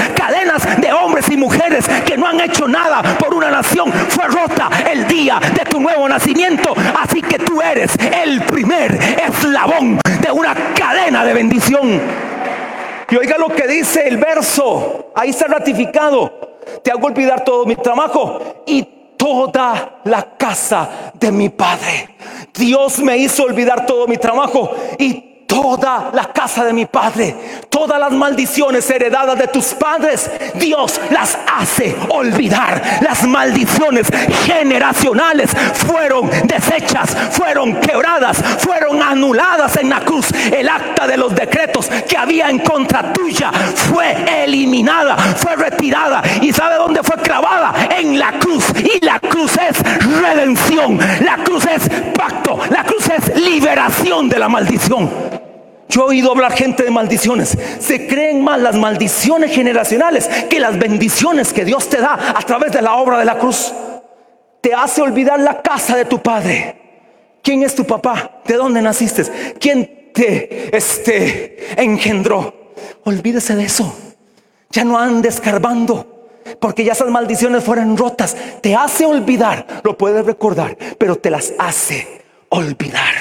de 5.38 5.64
tu 5.64 5.80
nuevo 5.80 6.08
nacimiento. 6.08 6.74
Así 6.98 7.22
que 7.22 7.38
tú 7.38 7.60
eres 7.62 7.92
el 8.24 8.42
primer 8.42 8.98
eslabón 9.28 10.00
de 10.20 10.30
una 10.32 10.54
cadena 10.74 11.24
de 11.24 11.34
bendición. 11.34 12.00
Y 13.08 13.16
oiga 13.16 13.36
lo 13.38 13.48
que 13.48 13.66
dice 13.66 14.06
el 14.08 14.18
verso. 14.18 15.12
Ahí 15.14 15.30
está 15.30 15.46
ratificado. 15.46 16.58
Te 16.82 16.90
hago 16.90 17.06
olvidar 17.06 17.44
todo 17.44 17.66
mi 17.66 17.76
trabajo 17.76 18.62
y 18.66 18.86
toda 19.16 20.00
la 20.04 20.36
casa 20.36 21.12
de 21.14 21.30
mi 21.30 21.48
padre. 21.48 22.16
Dios 22.54 22.98
me 23.00 23.16
hizo 23.18 23.44
olvidar 23.44 23.86
todo 23.86 24.06
mi 24.06 24.16
trabajo 24.16 24.74
y 24.98 25.29
toda 25.50 26.12
la 26.14 26.26
casa 26.32 26.64
de 26.64 26.72
mi 26.72 26.86
padre, 26.86 27.34
todas 27.68 27.98
las 27.98 28.12
maldiciones 28.12 28.88
heredadas 28.88 29.36
de 29.36 29.48
tus 29.48 29.74
padres, 29.74 30.30
Dios 30.54 31.00
las 31.10 31.36
hace 31.58 31.96
olvidar. 32.08 32.80
Las 33.00 33.26
maldiciones 33.26 34.06
generacionales 34.44 35.50
fueron 35.74 36.30
deshechas, 36.44 37.16
fueron 37.32 37.74
quebradas, 37.80 38.40
fueron 38.58 39.02
anuladas 39.02 39.76
en 39.78 39.90
la 39.90 40.00
cruz. 40.00 40.30
El 40.32 40.68
acta 40.68 41.08
de 41.08 41.16
los 41.16 41.34
decretos 41.34 41.88
que 42.08 42.16
había 42.16 42.48
en 42.48 42.60
contra 42.60 43.12
tuya 43.12 43.50
fue 43.52 44.44
eliminada, 44.44 45.16
fue 45.16 45.56
retirada. 45.56 46.22
¿Y 46.42 46.52
sabe 46.52 46.76
dónde 46.76 47.02
fue 47.02 47.16
clavada? 47.16 47.88
En 47.98 48.20
la 48.20 48.38
cruz. 48.38 48.66
Y 48.76 49.04
la 49.04 49.18
cruz 49.18 49.58
es 49.58 49.82
redención, 50.20 50.96
la 51.24 51.38
cruz 51.38 51.66
es 51.66 51.90
pacto, 52.16 52.60
la 52.70 52.84
cruz 52.84 53.08
es 53.08 53.36
liberación 53.36 54.28
de 54.28 54.38
la 54.38 54.48
maldición. 54.48 55.39
Yo 55.90 56.02
he 56.02 56.10
oído 56.10 56.30
hablar 56.30 56.52
gente 56.52 56.84
de 56.84 56.90
maldiciones. 56.90 57.58
Se 57.80 58.06
creen 58.06 58.42
más 58.42 58.60
las 58.60 58.76
maldiciones 58.76 59.52
generacionales 59.52 60.28
que 60.48 60.60
las 60.60 60.78
bendiciones 60.78 61.52
que 61.52 61.64
Dios 61.64 61.88
te 61.88 61.98
da 61.98 62.32
a 62.34 62.40
través 62.42 62.70
de 62.72 62.80
la 62.80 62.94
obra 62.94 63.18
de 63.18 63.24
la 63.24 63.38
cruz. 63.38 63.74
Te 64.60 64.72
hace 64.72 65.02
olvidar 65.02 65.40
la 65.40 65.60
casa 65.60 65.96
de 65.96 66.04
tu 66.04 66.22
padre. 66.22 66.76
¿Quién 67.42 67.64
es 67.64 67.74
tu 67.74 67.84
papá? 67.84 68.40
¿De 68.46 68.54
dónde 68.54 68.80
naciste? 68.80 69.24
¿Quién 69.58 70.12
te 70.14 70.76
este, 70.76 71.82
engendró? 71.82 72.72
Olvídese 73.04 73.56
de 73.56 73.64
eso. 73.64 73.92
Ya 74.70 74.84
no 74.84 74.96
andes 74.96 75.36
escarbando. 75.36 76.28
Porque 76.60 76.84
ya 76.84 76.92
esas 76.92 77.08
maldiciones 77.08 77.64
fueron 77.64 77.96
rotas. 77.96 78.36
Te 78.60 78.76
hace 78.76 79.06
olvidar. 79.06 79.66
Lo 79.82 79.98
puedes 79.98 80.24
recordar. 80.24 80.76
Pero 80.98 81.16
te 81.16 81.30
las 81.30 81.52
hace 81.58 82.22
olvidar. 82.50 83.14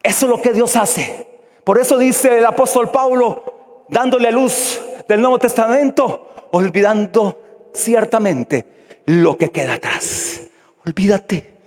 Eso 0.00 0.26
es 0.26 0.30
lo 0.30 0.40
que 0.40 0.52
Dios 0.52 0.76
hace. 0.76 1.29
Por 1.70 1.78
eso 1.78 1.96
dice 1.98 2.38
el 2.38 2.44
apóstol 2.44 2.90
Pablo, 2.90 3.84
dándole 3.88 4.32
luz 4.32 4.80
del 5.08 5.20
Nuevo 5.20 5.38
Testamento, 5.38 6.48
olvidando 6.50 7.70
ciertamente 7.72 8.66
lo 9.06 9.38
que 9.38 9.52
queda 9.52 9.74
atrás. 9.74 10.40
Olvídate. 10.84 11.58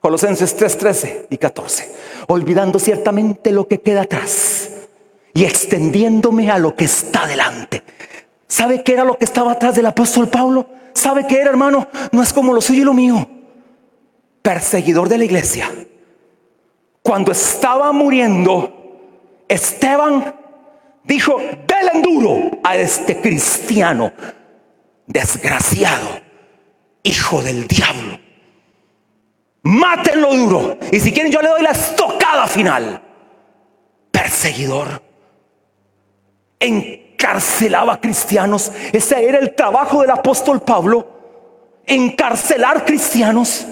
Colosenses 0.00 0.54
3, 0.54 0.76
13 0.76 1.26
y 1.30 1.38
14. 1.38 1.94
Olvidando 2.28 2.78
ciertamente 2.78 3.52
lo 3.52 3.66
que 3.66 3.80
queda 3.80 4.02
atrás 4.02 4.70
y 5.32 5.46
extendiéndome 5.46 6.50
a 6.50 6.58
lo 6.58 6.76
que 6.76 6.84
está 6.84 7.26
delante. 7.26 7.84
¿Sabe 8.46 8.82
qué 8.82 8.92
era 8.92 9.04
lo 9.04 9.16
que 9.16 9.24
estaba 9.24 9.52
atrás 9.52 9.76
del 9.76 9.86
apóstol 9.86 10.28
Pablo? 10.28 10.66
¿Sabe 10.92 11.26
qué 11.26 11.40
era, 11.40 11.48
hermano? 11.48 11.88
No 12.12 12.22
es 12.22 12.34
como 12.34 12.52
lo 12.52 12.60
suyo 12.60 12.82
y 12.82 12.84
lo 12.84 12.92
mío. 12.92 13.26
Perseguidor 14.42 15.08
de 15.08 15.16
la 15.16 15.24
iglesia. 15.24 15.72
Cuando 17.00 17.32
estaba 17.32 17.92
muriendo, 17.92 18.75
Esteban 19.48 20.34
dijo, 21.04 21.38
denle 21.38 22.02
duro 22.02 22.50
a 22.64 22.76
este 22.76 23.20
cristiano 23.20 24.12
desgraciado, 25.06 26.20
hijo 27.02 27.42
del 27.42 27.66
diablo. 27.66 28.18
Mátenlo 29.62 30.34
duro. 30.34 30.78
Y 30.92 31.00
si 31.00 31.12
quieren, 31.12 31.32
yo 31.32 31.42
le 31.42 31.48
doy 31.48 31.62
la 31.62 31.72
estocada 31.72 32.46
final. 32.46 33.02
Perseguidor. 34.12 35.02
Encarcelaba 36.60 38.00
cristianos. 38.00 38.70
Ese 38.92 39.28
era 39.28 39.38
el 39.38 39.56
trabajo 39.56 40.02
del 40.02 40.10
apóstol 40.10 40.60
Pablo. 40.62 41.08
Encarcelar 41.84 42.84
cristianos. 42.84 43.66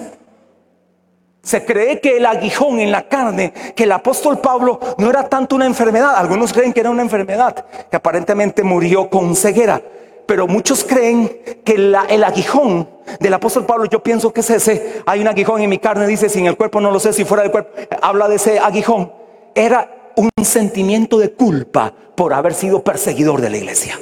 Se 1.45 1.63
cree 1.63 2.01
que 2.01 2.17
el 2.17 2.25
aguijón 2.25 2.79
en 2.79 2.91
la 2.91 3.07
carne, 3.07 3.53
que 3.75 3.83
el 3.83 3.91
apóstol 3.91 4.39
Pablo 4.39 4.79
no 4.97 5.11
era 5.11 5.29
tanto 5.29 5.55
una 5.55 5.67
enfermedad. 5.67 6.15
Algunos 6.15 6.51
creen 6.51 6.73
que 6.73 6.79
era 6.79 6.89
una 6.89 7.03
enfermedad, 7.03 7.67
que 7.87 7.95
aparentemente 7.95 8.63
murió 8.63 9.11
con 9.11 9.35
ceguera. 9.35 9.79
Pero 10.25 10.47
muchos 10.47 10.83
creen 10.83 11.39
que 11.63 11.73
el 11.75 12.23
aguijón 12.23 12.89
del 13.19 13.31
apóstol 13.31 13.67
Pablo, 13.67 13.85
yo 13.85 14.01
pienso 14.01 14.33
que 14.33 14.39
es 14.39 14.49
ese. 14.49 15.03
Hay 15.05 15.21
un 15.21 15.27
aguijón 15.27 15.61
en 15.61 15.69
mi 15.69 15.77
carne, 15.77 16.07
dice, 16.07 16.29
si 16.29 16.39
en 16.39 16.47
el 16.47 16.57
cuerpo 16.57 16.81
no 16.81 16.89
lo 16.89 16.99
sé, 16.99 17.13
si 17.13 17.25
fuera 17.25 17.43
del 17.43 17.51
cuerpo, 17.51 17.79
habla 18.01 18.27
de 18.27 18.37
ese 18.37 18.57
aguijón. 18.57 19.13
Era 19.53 20.11
un 20.15 20.31
sentimiento 20.43 21.19
de 21.19 21.31
culpa 21.31 21.93
por 22.15 22.33
haber 22.33 22.55
sido 22.55 22.83
perseguidor 22.83 23.39
de 23.39 23.51
la 23.51 23.57
iglesia. 23.57 23.99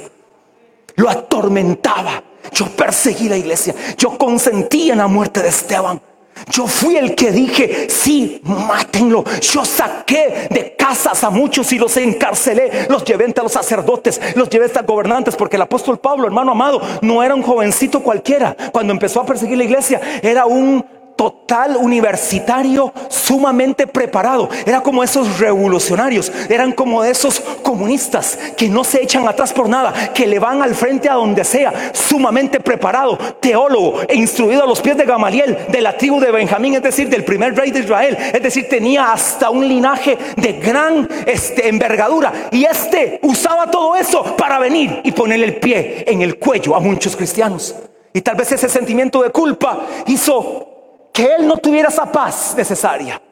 Lo 0.96 1.10
atormentaba. 1.10 2.24
Yo 2.52 2.68
perseguí 2.74 3.28
la 3.28 3.36
iglesia. 3.36 3.74
Yo 3.98 4.16
consentí 4.16 4.90
en 4.90 4.96
la 4.96 5.08
muerte 5.08 5.42
de 5.42 5.50
Esteban. 5.50 6.00
Yo 6.50 6.66
fui 6.66 6.96
el 6.96 7.14
que 7.14 7.30
dije, 7.30 7.88
sí, 7.88 8.40
mátenlo. 8.44 9.24
Yo 9.40 9.64
saqué 9.64 10.48
de 10.50 10.74
casas 10.76 11.24
a 11.24 11.30
muchos 11.30 11.72
y 11.72 11.78
los 11.78 11.96
encarcelé. 11.96 12.86
Los 12.88 13.04
llevé 13.04 13.24
ante 13.24 13.42
los 13.42 13.52
sacerdotes, 13.52 14.20
los 14.34 14.48
llevé 14.48 14.66
hasta 14.66 14.82
gobernantes, 14.82 15.36
porque 15.36 15.56
el 15.56 15.62
apóstol 15.62 15.98
Pablo, 15.98 16.26
hermano 16.26 16.52
amado, 16.52 16.80
no 17.02 17.22
era 17.22 17.34
un 17.34 17.42
jovencito 17.42 18.00
cualquiera. 18.02 18.56
Cuando 18.72 18.92
empezó 18.92 19.20
a 19.20 19.26
perseguir 19.26 19.58
la 19.58 19.64
iglesia, 19.64 20.00
era 20.22 20.46
un 20.46 20.84
total 21.16 21.76
universitario 21.76 22.92
sumamente 23.08 23.86
preparado. 23.86 24.48
Era 24.66 24.80
como 24.80 25.02
esos 25.02 25.38
revolucionarios, 25.38 26.30
eran 26.48 26.72
como 26.72 27.04
esos 27.04 27.40
comunistas 27.62 28.38
que 28.56 28.68
no 28.68 28.84
se 28.84 29.02
echan 29.02 29.26
atrás 29.26 29.52
por 29.52 29.68
nada, 29.68 30.12
que 30.12 30.26
le 30.26 30.38
van 30.38 30.62
al 30.62 30.74
frente 30.74 31.08
a 31.08 31.14
donde 31.14 31.44
sea, 31.44 31.92
sumamente 31.92 32.60
preparado, 32.60 33.16
teólogo 33.40 34.02
e 34.08 34.14
instruido 34.16 34.62
a 34.62 34.66
los 34.66 34.80
pies 34.80 34.96
de 34.96 35.04
Gamaliel, 35.04 35.58
de 35.68 35.80
la 35.80 35.96
tribu 35.96 36.20
de 36.20 36.30
Benjamín, 36.30 36.74
es 36.74 36.82
decir, 36.82 37.08
del 37.08 37.24
primer 37.24 37.54
rey 37.56 37.70
de 37.70 37.80
Israel. 37.80 38.16
Es 38.32 38.42
decir, 38.42 38.68
tenía 38.68 39.12
hasta 39.12 39.50
un 39.50 39.66
linaje 39.66 40.18
de 40.36 40.52
gran 40.54 41.08
este, 41.26 41.68
envergadura. 41.68 42.32
Y 42.50 42.64
este 42.64 43.20
usaba 43.22 43.70
todo 43.70 43.96
eso 43.96 44.36
para 44.36 44.58
venir 44.58 45.00
y 45.04 45.12
ponerle 45.12 45.46
el 45.46 45.56
pie 45.56 46.04
en 46.06 46.22
el 46.22 46.38
cuello 46.38 46.74
a 46.74 46.80
muchos 46.80 47.16
cristianos. 47.16 47.74
Y 48.12 48.20
tal 48.20 48.36
vez 48.36 48.52
ese 48.52 48.68
sentimiento 48.68 49.22
de 49.22 49.30
culpa 49.30 49.86
hizo 50.06 50.73
que 51.14 51.32
él 51.36 51.46
no 51.46 51.56
tuviera 51.58 51.90
esa 51.90 52.10
paz 52.10 52.54
necesaria. 52.56 53.22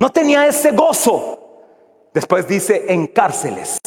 No 0.00 0.10
tenía 0.10 0.46
ese 0.46 0.70
gozo. 0.72 1.38
Después 2.14 2.48
dice 2.48 2.86
en 2.88 3.06
cárceles, 3.06 3.78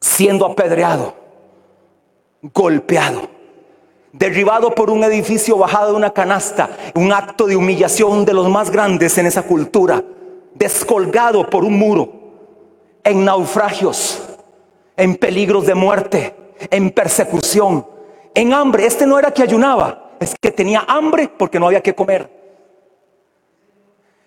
siendo 0.00 0.46
apedreado, 0.46 1.14
golpeado, 2.54 3.28
derribado 4.10 4.74
por 4.74 4.88
un 4.88 5.04
edificio, 5.04 5.58
bajado 5.58 5.90
de 5.90 5.96
una 5.96 6.14
canasta, 6.14 6.70
un 6.94 7.12
acto 7.12 7.46
de 7.46 7.56
humillación 7.56 8.24
de 8.24 8.32
los 8.32 8.48
más 8.48 8.70
grandes 8.70 9.18
en 9.18 9.26
esa 9.26 9.42
cultura, 9.42 10.02
descolgado 10.54 11.50
por 11.50 11.62
un 11.62 11.78
muro, 11.78 12.10
en 13.04 13.26
naufragios, 13.26 14.18
en 14.96 15.14
peligros 15.14 15.66
de 15.66 15.74
muerte, 15.74 16.34
en 16.70 16.90
persecución, 16.90 17.86
en 18.34 18.54
hambre. 18.54 18.86
Este 18.86 19.06
no 19.06 19.18
era 19.18 19.30
que 19.30 19.42
ayunaba, 19.42 20.07
es 20.20 20.34
que 20.40 20.50
tenía 20.50 20.84
hambre 20.88 21.28
porque 21.28 21.58
no 21.58 21.66
había 21.66 21.82
que 21.82 21.94
comer. 21.94 22.30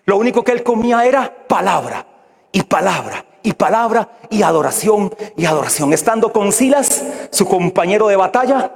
Lo 0.04 0.16
único 0.16 0.42
que 0.42 0.52
él 0.52 0.62
comía 0.62 1.04
era 1.04 1.46
palabra 1.46 2.06
y 2.50 2.62
palabra 2.62 3.24
y 3.42 3.52
palabra 3.52 4.08
y 4.30 4.42
adoración 4.42 5.14
y 5.36 5.46
adoración. 5.46 5.92
Estando 5.92 6.32
con 6.32 6.52
Silas, 6.52 7.04
su 7.30 7.46
compañero 7.46 8.08
de 8.08 8.16
batalla, 8.16 8.72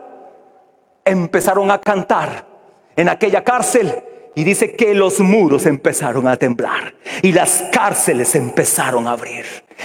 empezaron 1.05 1.71
a 1.71 1.81
cantar 1.81 2.47
en 2.97 3.09
aquella 3.09 3.43
cárcel 3.43 4.03
y 4.35 4.45
dice 4.45 4.77
que 4.77 4.95
los 4.95 5.19
muros 5.21 5.67
empezaron 5.67 6.29
a 6.29 6.37
temblar 6.37 6.95
y 7.23 7.33
las 7.33 7.65
cárceles 7.73 8.35
empezaron 8.35 9.07
a 9.09 9.13
abrir. 9.13 9.45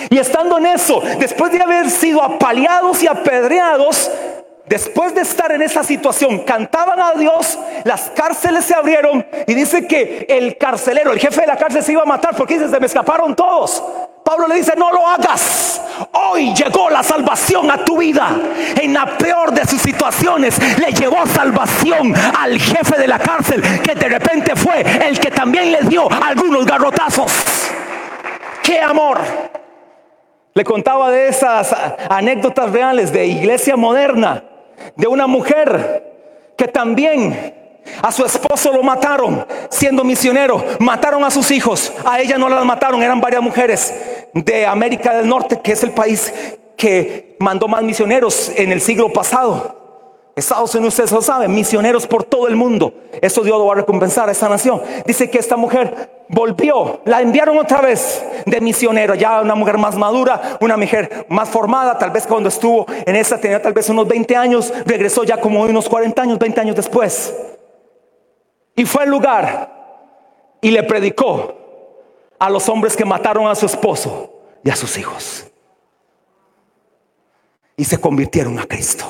Y 0.09 0.17
estando 0.17 0.57
en 0.57 0.67
eso, 0.67 1.01
después 1.19 1.51
de 1.51 1.61
haber 1.61 1.89
sido 1.89 2.21
apaleados 2.21 3.01
y 3.01 3.07
apedreados, 3.07 4.11
Después 4.71 5.13
de 5.13 5.19
estar 5.19 5.51
en 5.51 5.61
esa 5.61 5.83
situación, 5.83 6.45
cantaban 6.45 6.97
a 6.97 7.11
Dios, 7.11 7.59
las 7.83 8.09
cárceles 8.15 8.63
se 8.63 8.73
abrieron 8.73 9.27
y 9.45 9.53
dice 9.53 9.85
que 9.85 10.25
el 10.29 10.57
carcelero, 10.57 11.11
el 11.11 11.19
jefe 11.19 11.41
de 11.41 11.47
la 11.47 11.57
cárcel 11.57 11.83
se 11.83 11.91
iba 11.91 12.03
a 12.03 12.05
matar 12.05 12.37
porque 12.37 12.53
dice, 12.53 12.69
se 12.69 12.79
me 12.79 12.85
escaparon 12.85 13.35
todos. 13.35 13.83
Pablo 14.23 14.47
le 14.47 14.55
dice, 14.55 14.71
no 14.77 14.89
lo 14.93 15.05
hagas. 15.05 15.81
Hoy 16.13 16.53
llegó 16.53 16.89
la 16.89 17.03
salvación 17.03 17.69
a 17.69 17.83
tu 17.83 17.97
vida. 17.97 18.29
En 18.81 18.93
la 18.93 19.17
peor 19.17 19.51
de 19.51 19.67
sus 19.67 19.81
situaciones 19.81 20.57
le 20.79 20.93
llevó 20.93 21.25
salvación 21.27 22.13
al 22.39 22.57
jefe 22.57 22.97
de 22.97 23.09
la 23.09 23.19
cárcel, 23.19 23.61
que 23.81 23.93
de 23.93 24.07
repente 24.07 24.55
fue 24.55 24.85
el 25.05 25.19
que 25.19 25.31
también 25.31 25.69
le 25.73 25.81
dio 25.81 26.07
algunos 26.09 26.65
garrotazos. 26.65 27.29
¡Qué 28.63 28.79
amor! 28.79 29.19
Le 30.53 30.63
contaba 30.63 31.11
de 31.11 31.27
esas 31.27 31.75
anécdotas 32.09 32.71
reales 32.71 33.11
de 33.11 33.25
iglesia 33.25 33.75
moderna 33.75 34.45
de 34.95 35.07
una 35.07 35.27
mujer 35.27 36.53
que 36.57 36.67
también 36.67 37.55
a 38.01 38.11
su 38.11 38.23
esposo 38.23 38.71
lo 38.71 38.83
mataron 38.83 39.45
siendo 39.69 40.03
misionero, 40.03 40.63
mataron 40.79 41.23
a 41.23 41.31
sus 41.31 41.51
hijos, 41.51 41.91
a 42.05 42.19
ella 42.19 42.37
no 42.37 42.49
las 42.49 42.63
mataron, 42.65 43.01
eran 43.01 43.19
varias 43.19 43.41
mujeres 43.41 43.93
de 44.33 44.65
América 44.65 45.15
del 45.15 45.27
Norte, 45.27 45.59
que 45.61 45.71
es 45.71 45.83
el 45.83 45.91
país 45.91 46.31
que 46.77 47.35
mandó 47.39 47.67
más 47.67 47.83
misioneros 47.83 48.51
en 48.55 48.71
el 48.71 48.81
siglo 48.81 49.11
pasado. 49.11 49.80
Estados 50.35 50.73
Unidos, 50.75 50.93
ustedes 50.93 51.11
lo 51.11 51.21
saben, 51.21 51.53
misioneros 51.53 52.07
por 52.07 52.23
todo 52.23 52.47
el 52.47 52.55
mundo. 52.55 52.93
Eso 53.21 53.43
Dios 53.43 53.57
lo 53.57 53.65
va 53.65 53.73
a 53.73 53.75
recompensar 53.77 54.29
a 54.29 54.31
esta 54.31 54.47
nación. 54.47 54.81
Dice 55.05 55.29
que 55.29 55.37
esta 55.37 55.57
mujer 55.57 56.25
volvió, 56.29 57.01
la 57.03 57.21
enviaron 57.21 57.57
otra 57.57 57.81
vez 57.81 58.23
de 58.45 58.61
misionero, 58.61 59.15
ya 59.15 59.41
una 59.41 59.55
mujer 59.55 59.77
más 59.77 59.97
madura, 59.97 60.57
una 60.61 60.77
mujer 60.77 61.25
más 61.27 61.49
formada, 61.49 61.97
tal 61.97 62.11
vez 62.11 62.25
cuando 62.25 62.47
estuvo 62.47 62.85
en 63.05 63.17
esa 63.17 63.37
tenía 63.37 63.61
tal 63.61 63.73
vez 63.73 63.89
unos 63.89 64.07
20 64.07 64.35
años, 64.37 64.73
regresó 64.85 65.25
ya 65.25 65.37
como 65.37 65.61
unos 65.63 65.89
40 65.89 66.21
años, 66.21 66.39
20 66.39 66.61
años 66.61 66.75
después. 66.77 67.35
Y 68.77 68.85
fue 68.85 69.03
al 69.03 69.09
lugar 69.09 69.69
y 70.61 70.71
le 70.71 70.83
predicó 70.83 71.55
a 72.39 72.49
los 72.49 72.69
hombres 72.69 72.95
que 72.95 73.03
mataron 73.03 73.47
a 73.47 73.55
su 73.55 73.65
esposo 73.65 74.33
y 74.63 74.69
a 74.69 74.75
sus 74.77 74.97
hijos. 74.97 75.45
Y 77.75 77.83
se 77.83 77.99
convirtieron 77.99 78.57
a 78.57 78.65
Cristo 78.65 79.05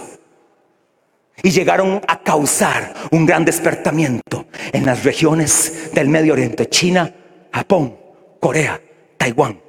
y 1.43 1.51
llegaron 1.51 2.01
a 2.08 2.21
causar 2.21 2.93
un 3.12 3.25
gran 3.25 3.45
despertamiento 3.45 4.45
en 4.71 4.86
las 4.86 5.04
regiones 5.04 5.91
del 5.93 6.10
Medio 6.10 6.34
Oriente, 6.34 6.67
China, 6.69 7.13
Japón, 7.51 7.97
Corea, 8.39 8.82
Taiwán, 9.17 9.60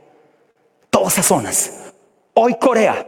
todas 0.91 1.15
esas 1.15 1.27
zonas. 1.27 1.73
Hoy 2.35 2.57
Corea 2.59 3.07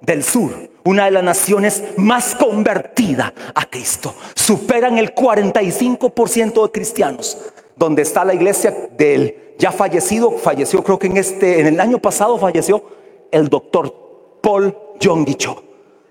del 0.00 0.22
Sur, 0.22 0.70
una 0.84 1.06
de 1.06 1.10
las 1.10 1.24
naciones 1.24 1.82
más 1.96 2.34
convertida 2.34 3.32
a 3.54 3.64
Cristo, 3.66 4.14
superan 4.34 4.98
el 4.98 5.14
45% 5.14 6.62
de 6.62 6.72
cristianos, 6.72 7.38
donde 7.76 8.02
está 8.02 8.24
la 8.24 8.34
iglesia 8.34 8.74
del 8.96 9.54
ya 9.58 9.72
fallecido, 9.72 10.32
falleció 10.32 10.84
creo 10.84 10.98
que 10.98 11.06
en 11.06 11.16
este 11.16 11.60
en 11.60 11.66
el 11.66 11.80
año 11.80 11.98
pasado 11.98 12.38
falleció 12.38 12.84
el 13.30 13.48
doctor 13.48 14.38
Paul 14.42 14.76
Jong 15.02 15.36
Cho 15.36 15.65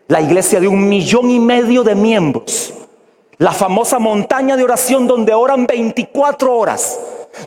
la 0.08 0.22
iglesia 0.22 0.60
de 0.60 0.68
un 0.68 0.88
millón 0.88 1.30
y 1.30 1.40
medio 1.40 1.84
de 1.84 1.96
miembros. 1.96 2.74
La 3.38 3.52
famosa 3.52 4.00
montaña 4.00 4.56
de 4.56 4.64
oración 4.64 5.08
donde 5.08 5.34
oran 5.34 5.66
24 5.66 6.56
horas. 6.56 7.00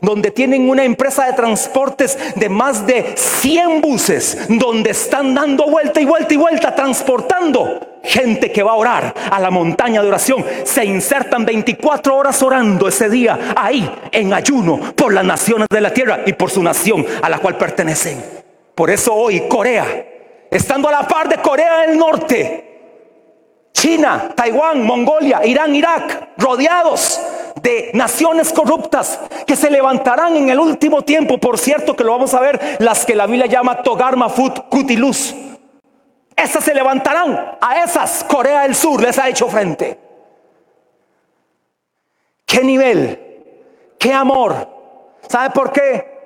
donde 0.03 0.31
tienen 0.31 0.69
una 0.69 0.85
empresa 0.85 1.25
de 1.25 1.33
transportes 1.33 2.19
de 2.37 2.51
más 2.51 2.87
de 2.87 3.15
100 3.17 3.81
buses, 3.81 4.47
donde 4.51 4.91
están 4.91 5.35
dando 5.35 5.65
vuelta 5.65 5.99
y 5.99 6.05
vuelta 6.05 6.35
y 6.35 6.37
vuelta, 6.37 6.75
transportando 6.75 7.81
gente 8.03 8.53
que 8.53 8.63
va 8.63 8.73
a 8.73 8.77
orar 8.77 9.15
a 9.31 9.41
la 9.41 9.51
montaña 9.51 10.03
de 10.03 10.09
oración. 10.09 10.45
Se 10.65 10.85
insertan 10.85 11.47
24 11.47 12.15
horas 12.15 12.43
orando 12.43 12.87
ese 12.87 13.09
día 13.09 13.55
ahí 13.57 13.91
en 14.13 14.35
ayuno 14.35 14.79
por 14.95 15.15
las 15.15 15.25
naciones 15.25 15.69
de 15.71 15.81
la 15.81 15.95
tierra 15.95 16.21
y 16.27 16.35
por 16.35 16.51
su 16.51 16.63
nación 16.63 17.07
a 17.23 17.31
la 17.31 17.39
cual 17.39 17.57
pertenecen. 17.57 18.23
Por 18.75 18.91
eso 18.91 19.15
hoy 19.15 19.49
Corea, 19.49 19.87
estando 20.51 20.89
a 20.89 20.93
la 20.93 21.07
par 21.07 21.29
de 21.29 21.39
Corea 21.39 21.81
del 21.81 21.99
Norte, 21.99 22.69
China, 23.73 24.33
Taiwán, 24.35 24.83
Mongolia, 24.83 25.47
Irán, 25.47 25.75
Irak, 25.75 26.31
rodeados 26.37 27.21
de 27.63 27.91
naciones 27.95 28.53
corruptas 28.53 29.21
que 29.47 29.55
se 29.55 29.71
levantarán 29.71 30.37
en 30.37 30.49
el 30.49 30.59
último 30.59 31.03
tiempo. 31.03 31.39
Por 31.39 31.59
cierto, 31.59 31.95
que 31.95 32.05
lo 32.05 32.13
vamos 32.13 32.35
a 32.35 32.41
ver, 32.41 32.77
las 32.81 33.07
que 33.07 33.15
la 33.15 33.27
Biblia 33.27 33.47
llama 33.47 33.83
Togar, 33.83 34.17
Mafut, 34.17 34.69
Kutiluz. 34.69 35.35
Esas 36.35 36.65
se 36.65 36.75
levantarán. 36.75 37.57
A 37.61 37.83
esas 37.85 38.25
Corea 38.25 38.63
del 38.63 38.75
Sur 38.75 39.01
les 39.01 39.19
ha 39.19 39.29
hecho 39.29 39.49
frente. 39.49 39.99
¿Qué 42.45 42.63
nivel? 42.65 43.95
¿Qué 43.99 44.13
amor? 44.13 44.69
¿Sabe 45.29 45.51
por 45.51 45.73
qué? 45.73 46.19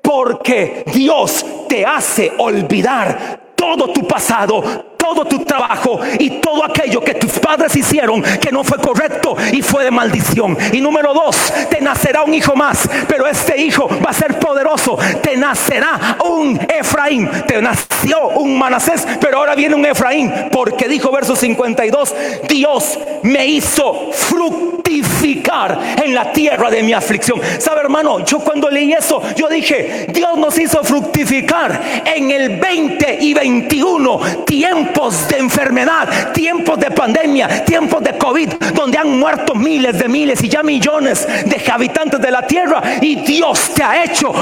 Porque 0.00 0.84
Dios 0.86 1.44
te 1.68 1.84
hace 1.84 2.32
olvidar 2.38 3.43
todo 3.54 3.92
tu 3.92 4.06
pasado, 4.06 4.62
todo 5.04 5.26
tu 5.26 5.44
trabajo 5.44 6.00
y 6.18 6.30
todo 6.40 6.64
aquello 6.64 7.02
que 7.02 7.12
tus 7.12 7.32
padres 7.38 7.76
hicieron 7.76 8.22
que 8.22 8.50
no 8.50 8.64
fue 8.64 8.78
correcto 8.78 9.36
y 9.52 9.60
fue 9.60 9.84
de 9.84 9.90
maldición. 9.90 10.56
Y 10.72 10.80
número 10.80 11.12
dos, 11.12 11.52
te 11.68 11.82
nacerá 11.82 12.22
un 12.22 12.32
hijo 12.32 12.56
más, 12.56 12.88
pero 13.06 13.26
este 13.26 13.60
hijo 13.60 13.86
va 14.04 14.10
a 14.10 14.14
ser 14.14 14.38
poderoso. 14.38 14.96
Te 15.22 15.36
nacerá 15.36 16.16
un 16.24 16.58
Efraín, 16.68 17.28
te 17.46 17.60
nació 17.60 18.28
un 18.36 18.58
Manasés, 18.58 19.06
pero 19.20 19.38
ahora 19.38 19.54
viene 19.54 19.74
un 19.74 19.84
Efraín, 19.84 20.32
porque 20.50 20.88
dijo 20.88 21.12
verso 21.12 21.36
52, 21.36 22.14
Dios 22.48 22.98
me 23.22 23.44
hizo 23.44 24.10
fructificar 24.10 25.78
en 26.02 26.14
la 26.14 26.32
tierra 26.32 26.70
de 26.70 26.82
mi 26.82 26.94
aflicción. 26.94 27.40
¿Sabe 27.58 27.80
hermano? 27.80 28.24
Yo 28.24 28.38
cuando 28.38 28.70
leí 28.70 28.92
eso, 28.92 29.20
yo 29.36 29.48
dije, 29.48 30.06
Dios 30.08 30.38
nos 30.38 30.58
hizo 30.58 30.82
fructificar 30.82 32.02
en 32.06 32.30
el 32.30 32.58
20 32.58 33.18
y 33.20 33.34
21 33.34 34.44
tiempo 34.46 34.93
tiempos 34.94 35.28
de 35.28 35.38
enfermedad, 35.38 36.32
tiempos 36.32 36.78
de 36.78 36.90
pandemia, 36.92 37.64
tiempos 37.64 38.02
de 38.04 38.16
COVID, 38.16 38.48
donde 38.74 38.96
han 38.96 39.18
muerto 39.18 39.54
miles 39.56 39.98
de 39.98 40.08
miles 40.08 40.42
y 40.44 40.48
ya 40.48 40.62
millones 40.62 41.26
de 41.26 41.72
habitantes 41.72 42.20
de 42.20 42.30
la 42.30 42.46
tierra. 42.46 42.80
Y 43.00 43.16
Dios 43.16 43.72
te 43.74 43.82
ha 43.82 44.04
hecho 44.04 44.32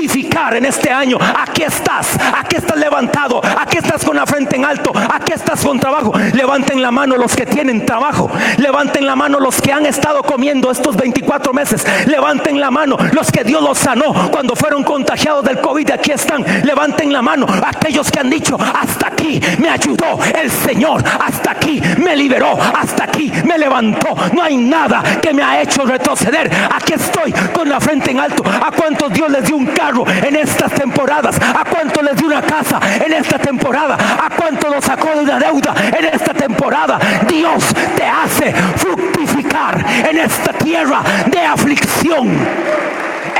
en 0.00 0.64
este 0.64 0.90
año. 0.90 1.18
Aquí 1.20 1.62
estás, 1.62 2.16
aquí 2.34 2.56
estás 2.56 2.76
levantado, 2.78 3.40
aquí 3.58 3.76
estás 3.76 4.02
con 4.02 4.16
la 4.16 4.24
frente 4.26 4.56
en 4.56 4.64
alto, 4.64 4.92
aquí 4.94 5.32
estás 5.34 5.62
con 5.62 5.78
trabajo. 5.78 6.12
Levanten 6.32 6.80
la 6.80 6.90
mano 6.90 7.16
los 7.16 7.36
que 7.36 7.44
tienen 7.44 7.84
trabajo, 7.84 8.30
levanten 8.56 9.06
la 9.06 9.14
mano 9.14 9.38
los 9.38 9.60
que 9.60 9.72
han 9.72 9.84
estado 9.84 10.22
comiendo 10.22 10.70
estos 10.70 10.96
24 10.96 11.52
meses, 11.52 11.86
levanten 12.06 12.58
la 12.58 12.70
mano 12.70 12.96
los 13.12 13.30
que 13.30 13.44
Dios 13.44 13.62
los 13.62 13.78
sanó 13.78 14.30
cuando 14.30 14.56
fueron 14.56 14.82
contagiados 14.84 15.44
del 15.44 15.60
COVID. 15.60 15.90
Aquí 15.90 16.12
están, 16.12 16.44
levanten 16.64 17.12
la 17.12 17.20
mano 17.20 17.46
aquellos 17.66 18.10
que 18.10 18.20
han 18.20 18.30
dicho 18.30 18.56
hasta 18.58 19.08
aquí 19.08 19.40
me 19.58 19.68
ayudó 19.68 20.18
el 20.40 20.50
Señor. 20.50 21.04
Hasta 21.04 21.52
aquí 21.52 21.80
me 21.98 22.16
liberó. 22.16 22.58
Hasta 22.60 23.04
aquí 23.04 23.30
me 23.44 23.58
levantó. 23.58 24.16
No 24.32 24.42
hay 24.42 24.56
nada 24.56 25.02
que 25.20 25.32
me 25.32 25.42
ha 25.42 25.60
hecho 25.62 25.84
retroceder. 25.84 26.50
Aquí 26.74 26.94
estoy 26.94 27.32
con 27.52 27.68
la 27.68 27.80
frente 27.80 28.10
en 28.10 28.20
alto. 28.20 28.42
¿A 28.46 28.70
cuántos 28.70 29.12
Dios 29.12 29.30
les 29.30 29.44
dio 29.44 29.56
un 29.56 29.66
en 30.06 30.36
estas 30.36 30.72
temporadas? 30.72 31.36
¿A 31.40 31.64
cuántos 31.64 32.02
les 32.02 32.16
dio 32.16 32.26
una 32.26 32.42
casa 32.42 32.80
en 33.04 33.12
esta 33.12 33.38
temporada? 33.38 33.94
¿A 33.94 34.30
cuántos 34.30 34.70
lo 34.70 34.80
sacó 34.80 35.10
de 35.10 35.20
una 35.20 35.38
deuda 35.38 35.74
en 35.98 36.04
esta 36.06 36.32
temporada? 36.32 36.98
Dios 37.28 37.74
te 37.96 38.04
hace 38.04 38.52
fructificar 38.52 39.84
en 40.08 40.18
esta 40.18 40.52
tierra 40.52 41.02
de 41.26 41.40
aflicción. 41.40 42.38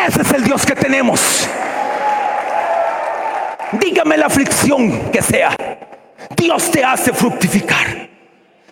Ese 0.06 0.22
es 0.22 0.32
el 0.32 0.44
Dios 0.44 0.66
que 0.66 0.74
tenemos. 0.74 1.48
Dígame 3.72 4.16
la 4.16 4.26
aflicción 4.26 5.10
que 5.10 5.22
sea. 5.22 5.54
Dios 6.36 6.70
te 6.70 6.84
hace 6.84 7.12
fructificar. 7.12 8.09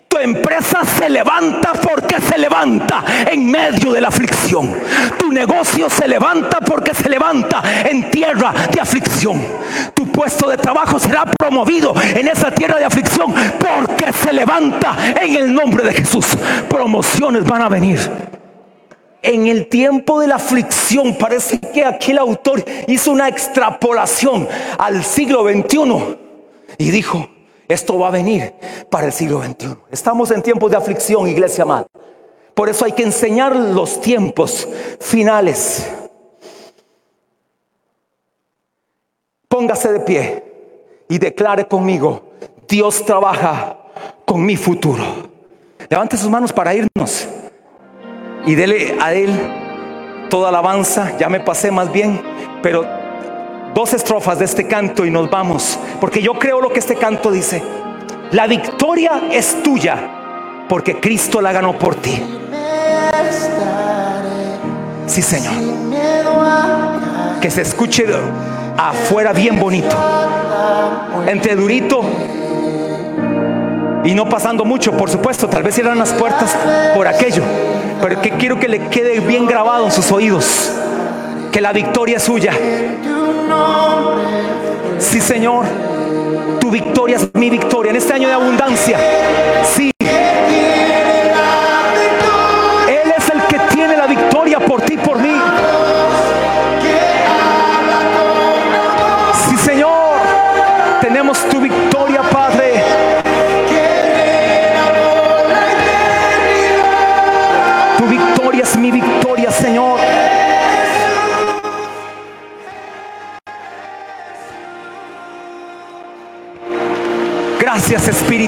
Tu 0.08 0.16
empresa 0.16 0.84
se 0.84 1.10
levanta 1.10 1.72
porque 1.72 2.16
se 2.20 2.38
levanta 2.38 3.04
en 3.30 3.50
medio 3.50 3.92
de 3.92 4.00
la 4.00 4.08
aflicción. 4.08 4.74
Tu 5.18 5.30
negocio 5.30 5.90
se 5.90 6.08
levanta 6.08 6.60
porque 6.60 6.94
se 6.94 7.10
levanta 7.10 7.62
en 7.84 8.10
tierra 8.10 8.54
de 8.72 8.80
aflicción. 8.80 9.40
Tu 9.94 10.06
puesto 10.10 10.48
de 10.48 10.56
trabajo 10.56 10.98
será 10.98 11.26
promovido 11.26 11.94
en 12.02 12.26
esa 12.26 12.50
tierra 12.50 12.78
de 12.78 12.86
aflicción 12.86 13.34
porque 13.58 14.12
se 14.12 14.32
levanta 14.32 14.96
en 15.20 15.36
el 15.36 15.52
nombre 15.52 15.84
de 15.84 15.92
Jesús. 15.92 16.26
Promociones 16.70 17.44
van 17.44 17.62
a 17.62 17.68
venir. 17.68 18.00
En 19.20 19.46
el 19.46 19.66
tiempo 19.66 20.20
de 20.20 20.28
la 20.28 20.36
aflicción, 20.36 21.18
parece 21.18 21.60
que 21.60 21.84
aquí 21.84 22.12
el 22.12 22.18
autor 22.18 22.64
hizo 22.86 23.10
una 23.10 23.28
extrapolación 23.28 24.48
al 24.78 25.04
siglo 25.04 25.42
XXI 25.42 26.16
y 26.78 26.90
dijo, 26.90 27.28
esto 27.68 27.98
va 27.98 28.08
a 28.08 28.10
venir 28.10 28.54
para 28.90 29.06
el 29.06 29.12
siglo 29.12 29.42
XXI. 29.42 29.76
Estamos 29.90 30.30
en 30.30 30.42
tiempos 30.42 30.70
de 30.70 30.78
aflicción, 30.78 31.28
iglesia 31.28 31.64
amada. 31.64 31.86
Por 32.54 32.68
eso 32.68 32.84
hay 32.84 32.92
que 32.92 33.02
enseñar 33.02 33.54
los 33.54 34.00
tiempos 34.00 34.66
finales. 35.00 35.88
Póngase 39.48 39.92
de 39.92 40.00
pie 40.00 40.44
y 41.08 41.18
declare 41.18 41.68
conmigo, 41.68 42.32
Dios 42.66 43.04
trabaja 43.04 43.78
con 44.24 44.44
mi 44.44 44.56
futuro. 44.56 45.04
Levante 45.88 46.16
sus 46.16 46.28
manos 46.28 46.52
para 46.52 46.74
irnos 46.74 47.28
y 48.46 48.54
dele 48.54 48.96
a 49.00 49.12
Él 49.12 49.30
toda 50.28 50.48
alabanza. 50.48 51.16
Ya 51.18 51.28
me 51.28 51.40
pasé 51.40 51.70
más 51.70 51.92
bien, 51.92 52.20
pero 52.62 52.97
dos 53.74 53.92
estrofas 53.94 54.38
de 54.38 54.44
este 54.44 54.66
canto 54.66 55.04
y 55.04 55.10
nos 55.10 55.30
vamos. 55.30 55.78
Porque 56.00 56.22
yo 56.22 56.34
creo 56.34 56.60
lo 56.60 56.70
que 56.70 56.78
este 56.78 56.96
canto 56.96 57.30
dice. 57.30 57.62
La 58.32 58.46
victoria 58.46 59.22
es 59.30 59.62
tuya 59.62 59.96
porque 60.68 61.00
Cristo 61.00 61.40
la 61.40 61.52
ganó 61.52 61.78
por 61.78 61.94
ti. 61.94 62.22
Sí, 65.06 65.22
Señor. 65.22 65.54
Que 67.40 67.50
se 67.50 67.62
escuche 67.62 68.04
afuera 68.76 69.32
bien 69.32 69.58
bonito. 69.58 69.96
Entre 71.26 71.56
durito 71.56 72.02
y 74.04 74.14
no 74.14 74.28
pasando 74.28 74.64
mucho, 74.64 74.92
por 74.92 75.10
supuesto. 75.10 75.48
Tal 75.48 75.62
vez 75.62 75.74
cierran 75.74 75.98
las 75.98 76.12
puertas 76.12 76.56
por 76.94 77.06
aquello. 77.06 77.42
Pero 78.00 78.20
que 78.20 78.30
quiero 78.32 78.60
que 78.60 78.68
le 78.68 78.88
quede 78.88 79.20
bien 79.20 79.46
grabado 79.46 79.86
en 79.86 79.92
sus 79.92 80.12
oídos. 80.12 80.72
Que 81.52 81.60
la 81.60 81.72
victoria 81.72 82.16
es 82.16 82.22
suya. 82.22 82.52
Sí, 84.98 85.20
Señor. 85.20 85.64
Tu 86.60 86.70
victoria 86.70 87.16
es 87.16 87.28
mi 87.34 87.50
victoria 87.50 87.90
en 87.90 87.96
este 87.96 88.12
año 88.12 88.28
de 88.28 88.34
abundancia. 88.34 88.98
Sí. 89.74 89.90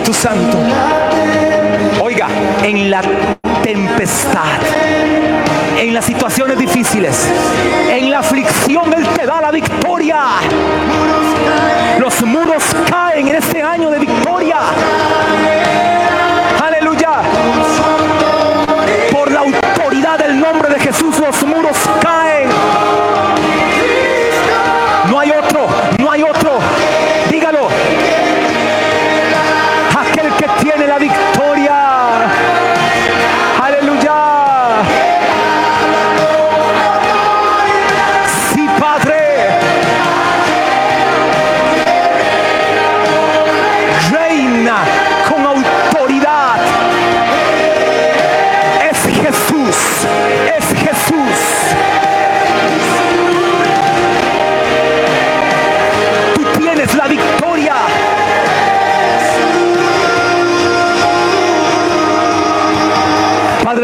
Espíritu 0.01 0.15
Santo. 0.15 0.59
Oiga, 2.03 2.29
en 2.63 2.91
la 2.91 3.03
tempestad, 3.63 4.61
en 5.79 5.93
las 5.93 6.05
situaciones 6.05 6.59
difíciles, 6.59 7.29
en 7.91 8.11
la 8.11 8.21
aflicción 8.21 8.93
Él 8.95 9.07
te 9.09 9.27
da 9.27 9.41
la 9.41 9.51
victoria. 9.51 9.90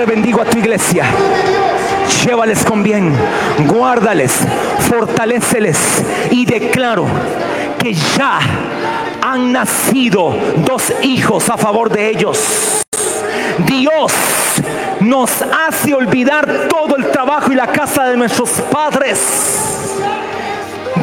Bendigo 0.06 0.40
a 0.40 0.44
tu 0.44 0.58
iglesia. 0.58 1.04
Llévales 2.24 2.64
con 2.64 2.82
bien, 2.82 3.12
guárdales, 3.66 4.38
fortaléceles 4.88 5.76
y 6.30 6.46
declaro 6.46 7.06
que 7.78 7.92
ya 7.92 8.38
han 9.20 9.52
nacido 9.52 10.36
dos 10.58 10.92
hijos 11.02 11.50
a 11.50 11.56
favor 11.56 11.90
de 11.90 12.10
ellos. 12.10 12.84
Dios 13.66 14.12
nos 15.00 15.30
hace 15.42 15.92
olvidar 15.92 16.68
todo 16.68 16.96
el 16.96 17.10
trabajo 17.10 17.50
y 17.50 17.56
la 17.56 17.66
casa 17.66 18.04
de 18.04 18.16
nuestros 18.16 18.50
padres. 18.70 19.55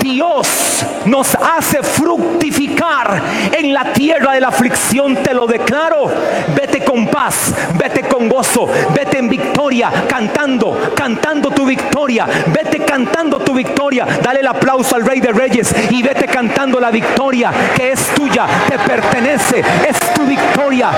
Dios 0.03 0.85
nos 1.05 1.33
hace 1.35 1.81
fructificar 1.81 3.21
en 3.53 3.73
la 3.73 3.93
tierra 3.93 4.33
de 4.33 4.41
la 4.41 4.49
aflicción, 4.49 5.15
te 5.15 5.33
lo 5.33 5.47
declaro. 5.47 6.11
Vete 6.53 6.83
con 6.83 7.07
paz, 7.07 7.53
vete 7.75 8.01
con 8.01 8.27
gozo, 8.27 8.67
vete 8.93 9.19
en 9.19 9.29
victoria, 9.29 9.89
cantando, 10.09 10.91
cantando 10.93 11.51
tu 11.51 11.65
victoria, 11.65 12.27
vete 12.47 12.79
cantando 12.79 13.39
tu 13.39 13.53
victoria. 13.53 14.05
Dale 14.21 14.41
el 14.41 14.47
aplauso 14.47 14.97
al 14.97 15.05
Rey 15.05 15.21
de 15.21 15.31
Reyes 15.31 15.73
y 15.89 16.03
vete 16.03 16.25
cantando 16.25 16.81
la 16.81 16.91
victoria 16.91 17.51
que 17.73 17.93
es 17.93 18.05
tuya, 18.13 18.45
te 18.67 18.77
pertenece, 18.79 19.63
es 19.87 19.97
tu 20.13 20.25
victoria. 20.25 20.89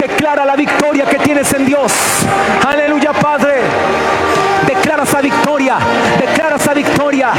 Declara 0.00 0.44
la 0.44 0.56
victoria 0.56 1.04
que 1.04 1.18
tienes 1.18 1.52
en 1.52 1.66
Dios. 1.66 1.92
Victoria. 5.22 5.78
Declara 6.18 6.56
esa 6.56 6.74
victoria. 6.74 7.30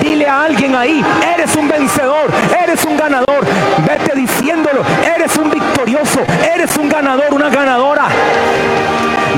Dile 0.00 0.26
a 0.26 0.42
alguien 0.42 0.74
ahí, 0.74 1.04
eres 1.34 1.54
un 1.56 1.68
vencedor, 1.68 2.30
eres 2.62 2.82
un 2.84 2.96
ganador. 2.96 3.44
Vete 3.86 4.16
diciéndolo, 4.16 4.82
eres 5.14 5.36
un 5.36 5.50
victorioso, 5.50 6.20
eres 6.52 6.76
un 6.76 6.88
ganador, 6.88 7.32
una 7.32 7.48
ganadora. 7.48 8.06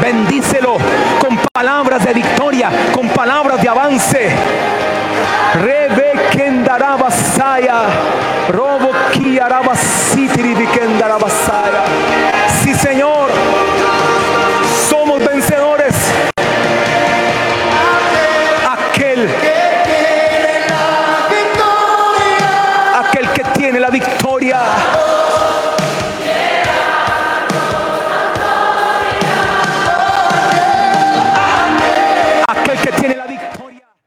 Bendícelo 0.01 0.79
con 1.21 1.37
palabras 1.53 2.03
de 2.05 2.15
victoria, 2.15 2.71
con 2.95 3.09
palabras 3.09 3.61
de 3.61 3.69
avance. 3.69 4.31
Rebekendarabasaya, 5.55 7.83
Robo 8.49 8.93
Kiarabasitiri 9.13 10.55
Vikendarabasaya. 10.55 11.83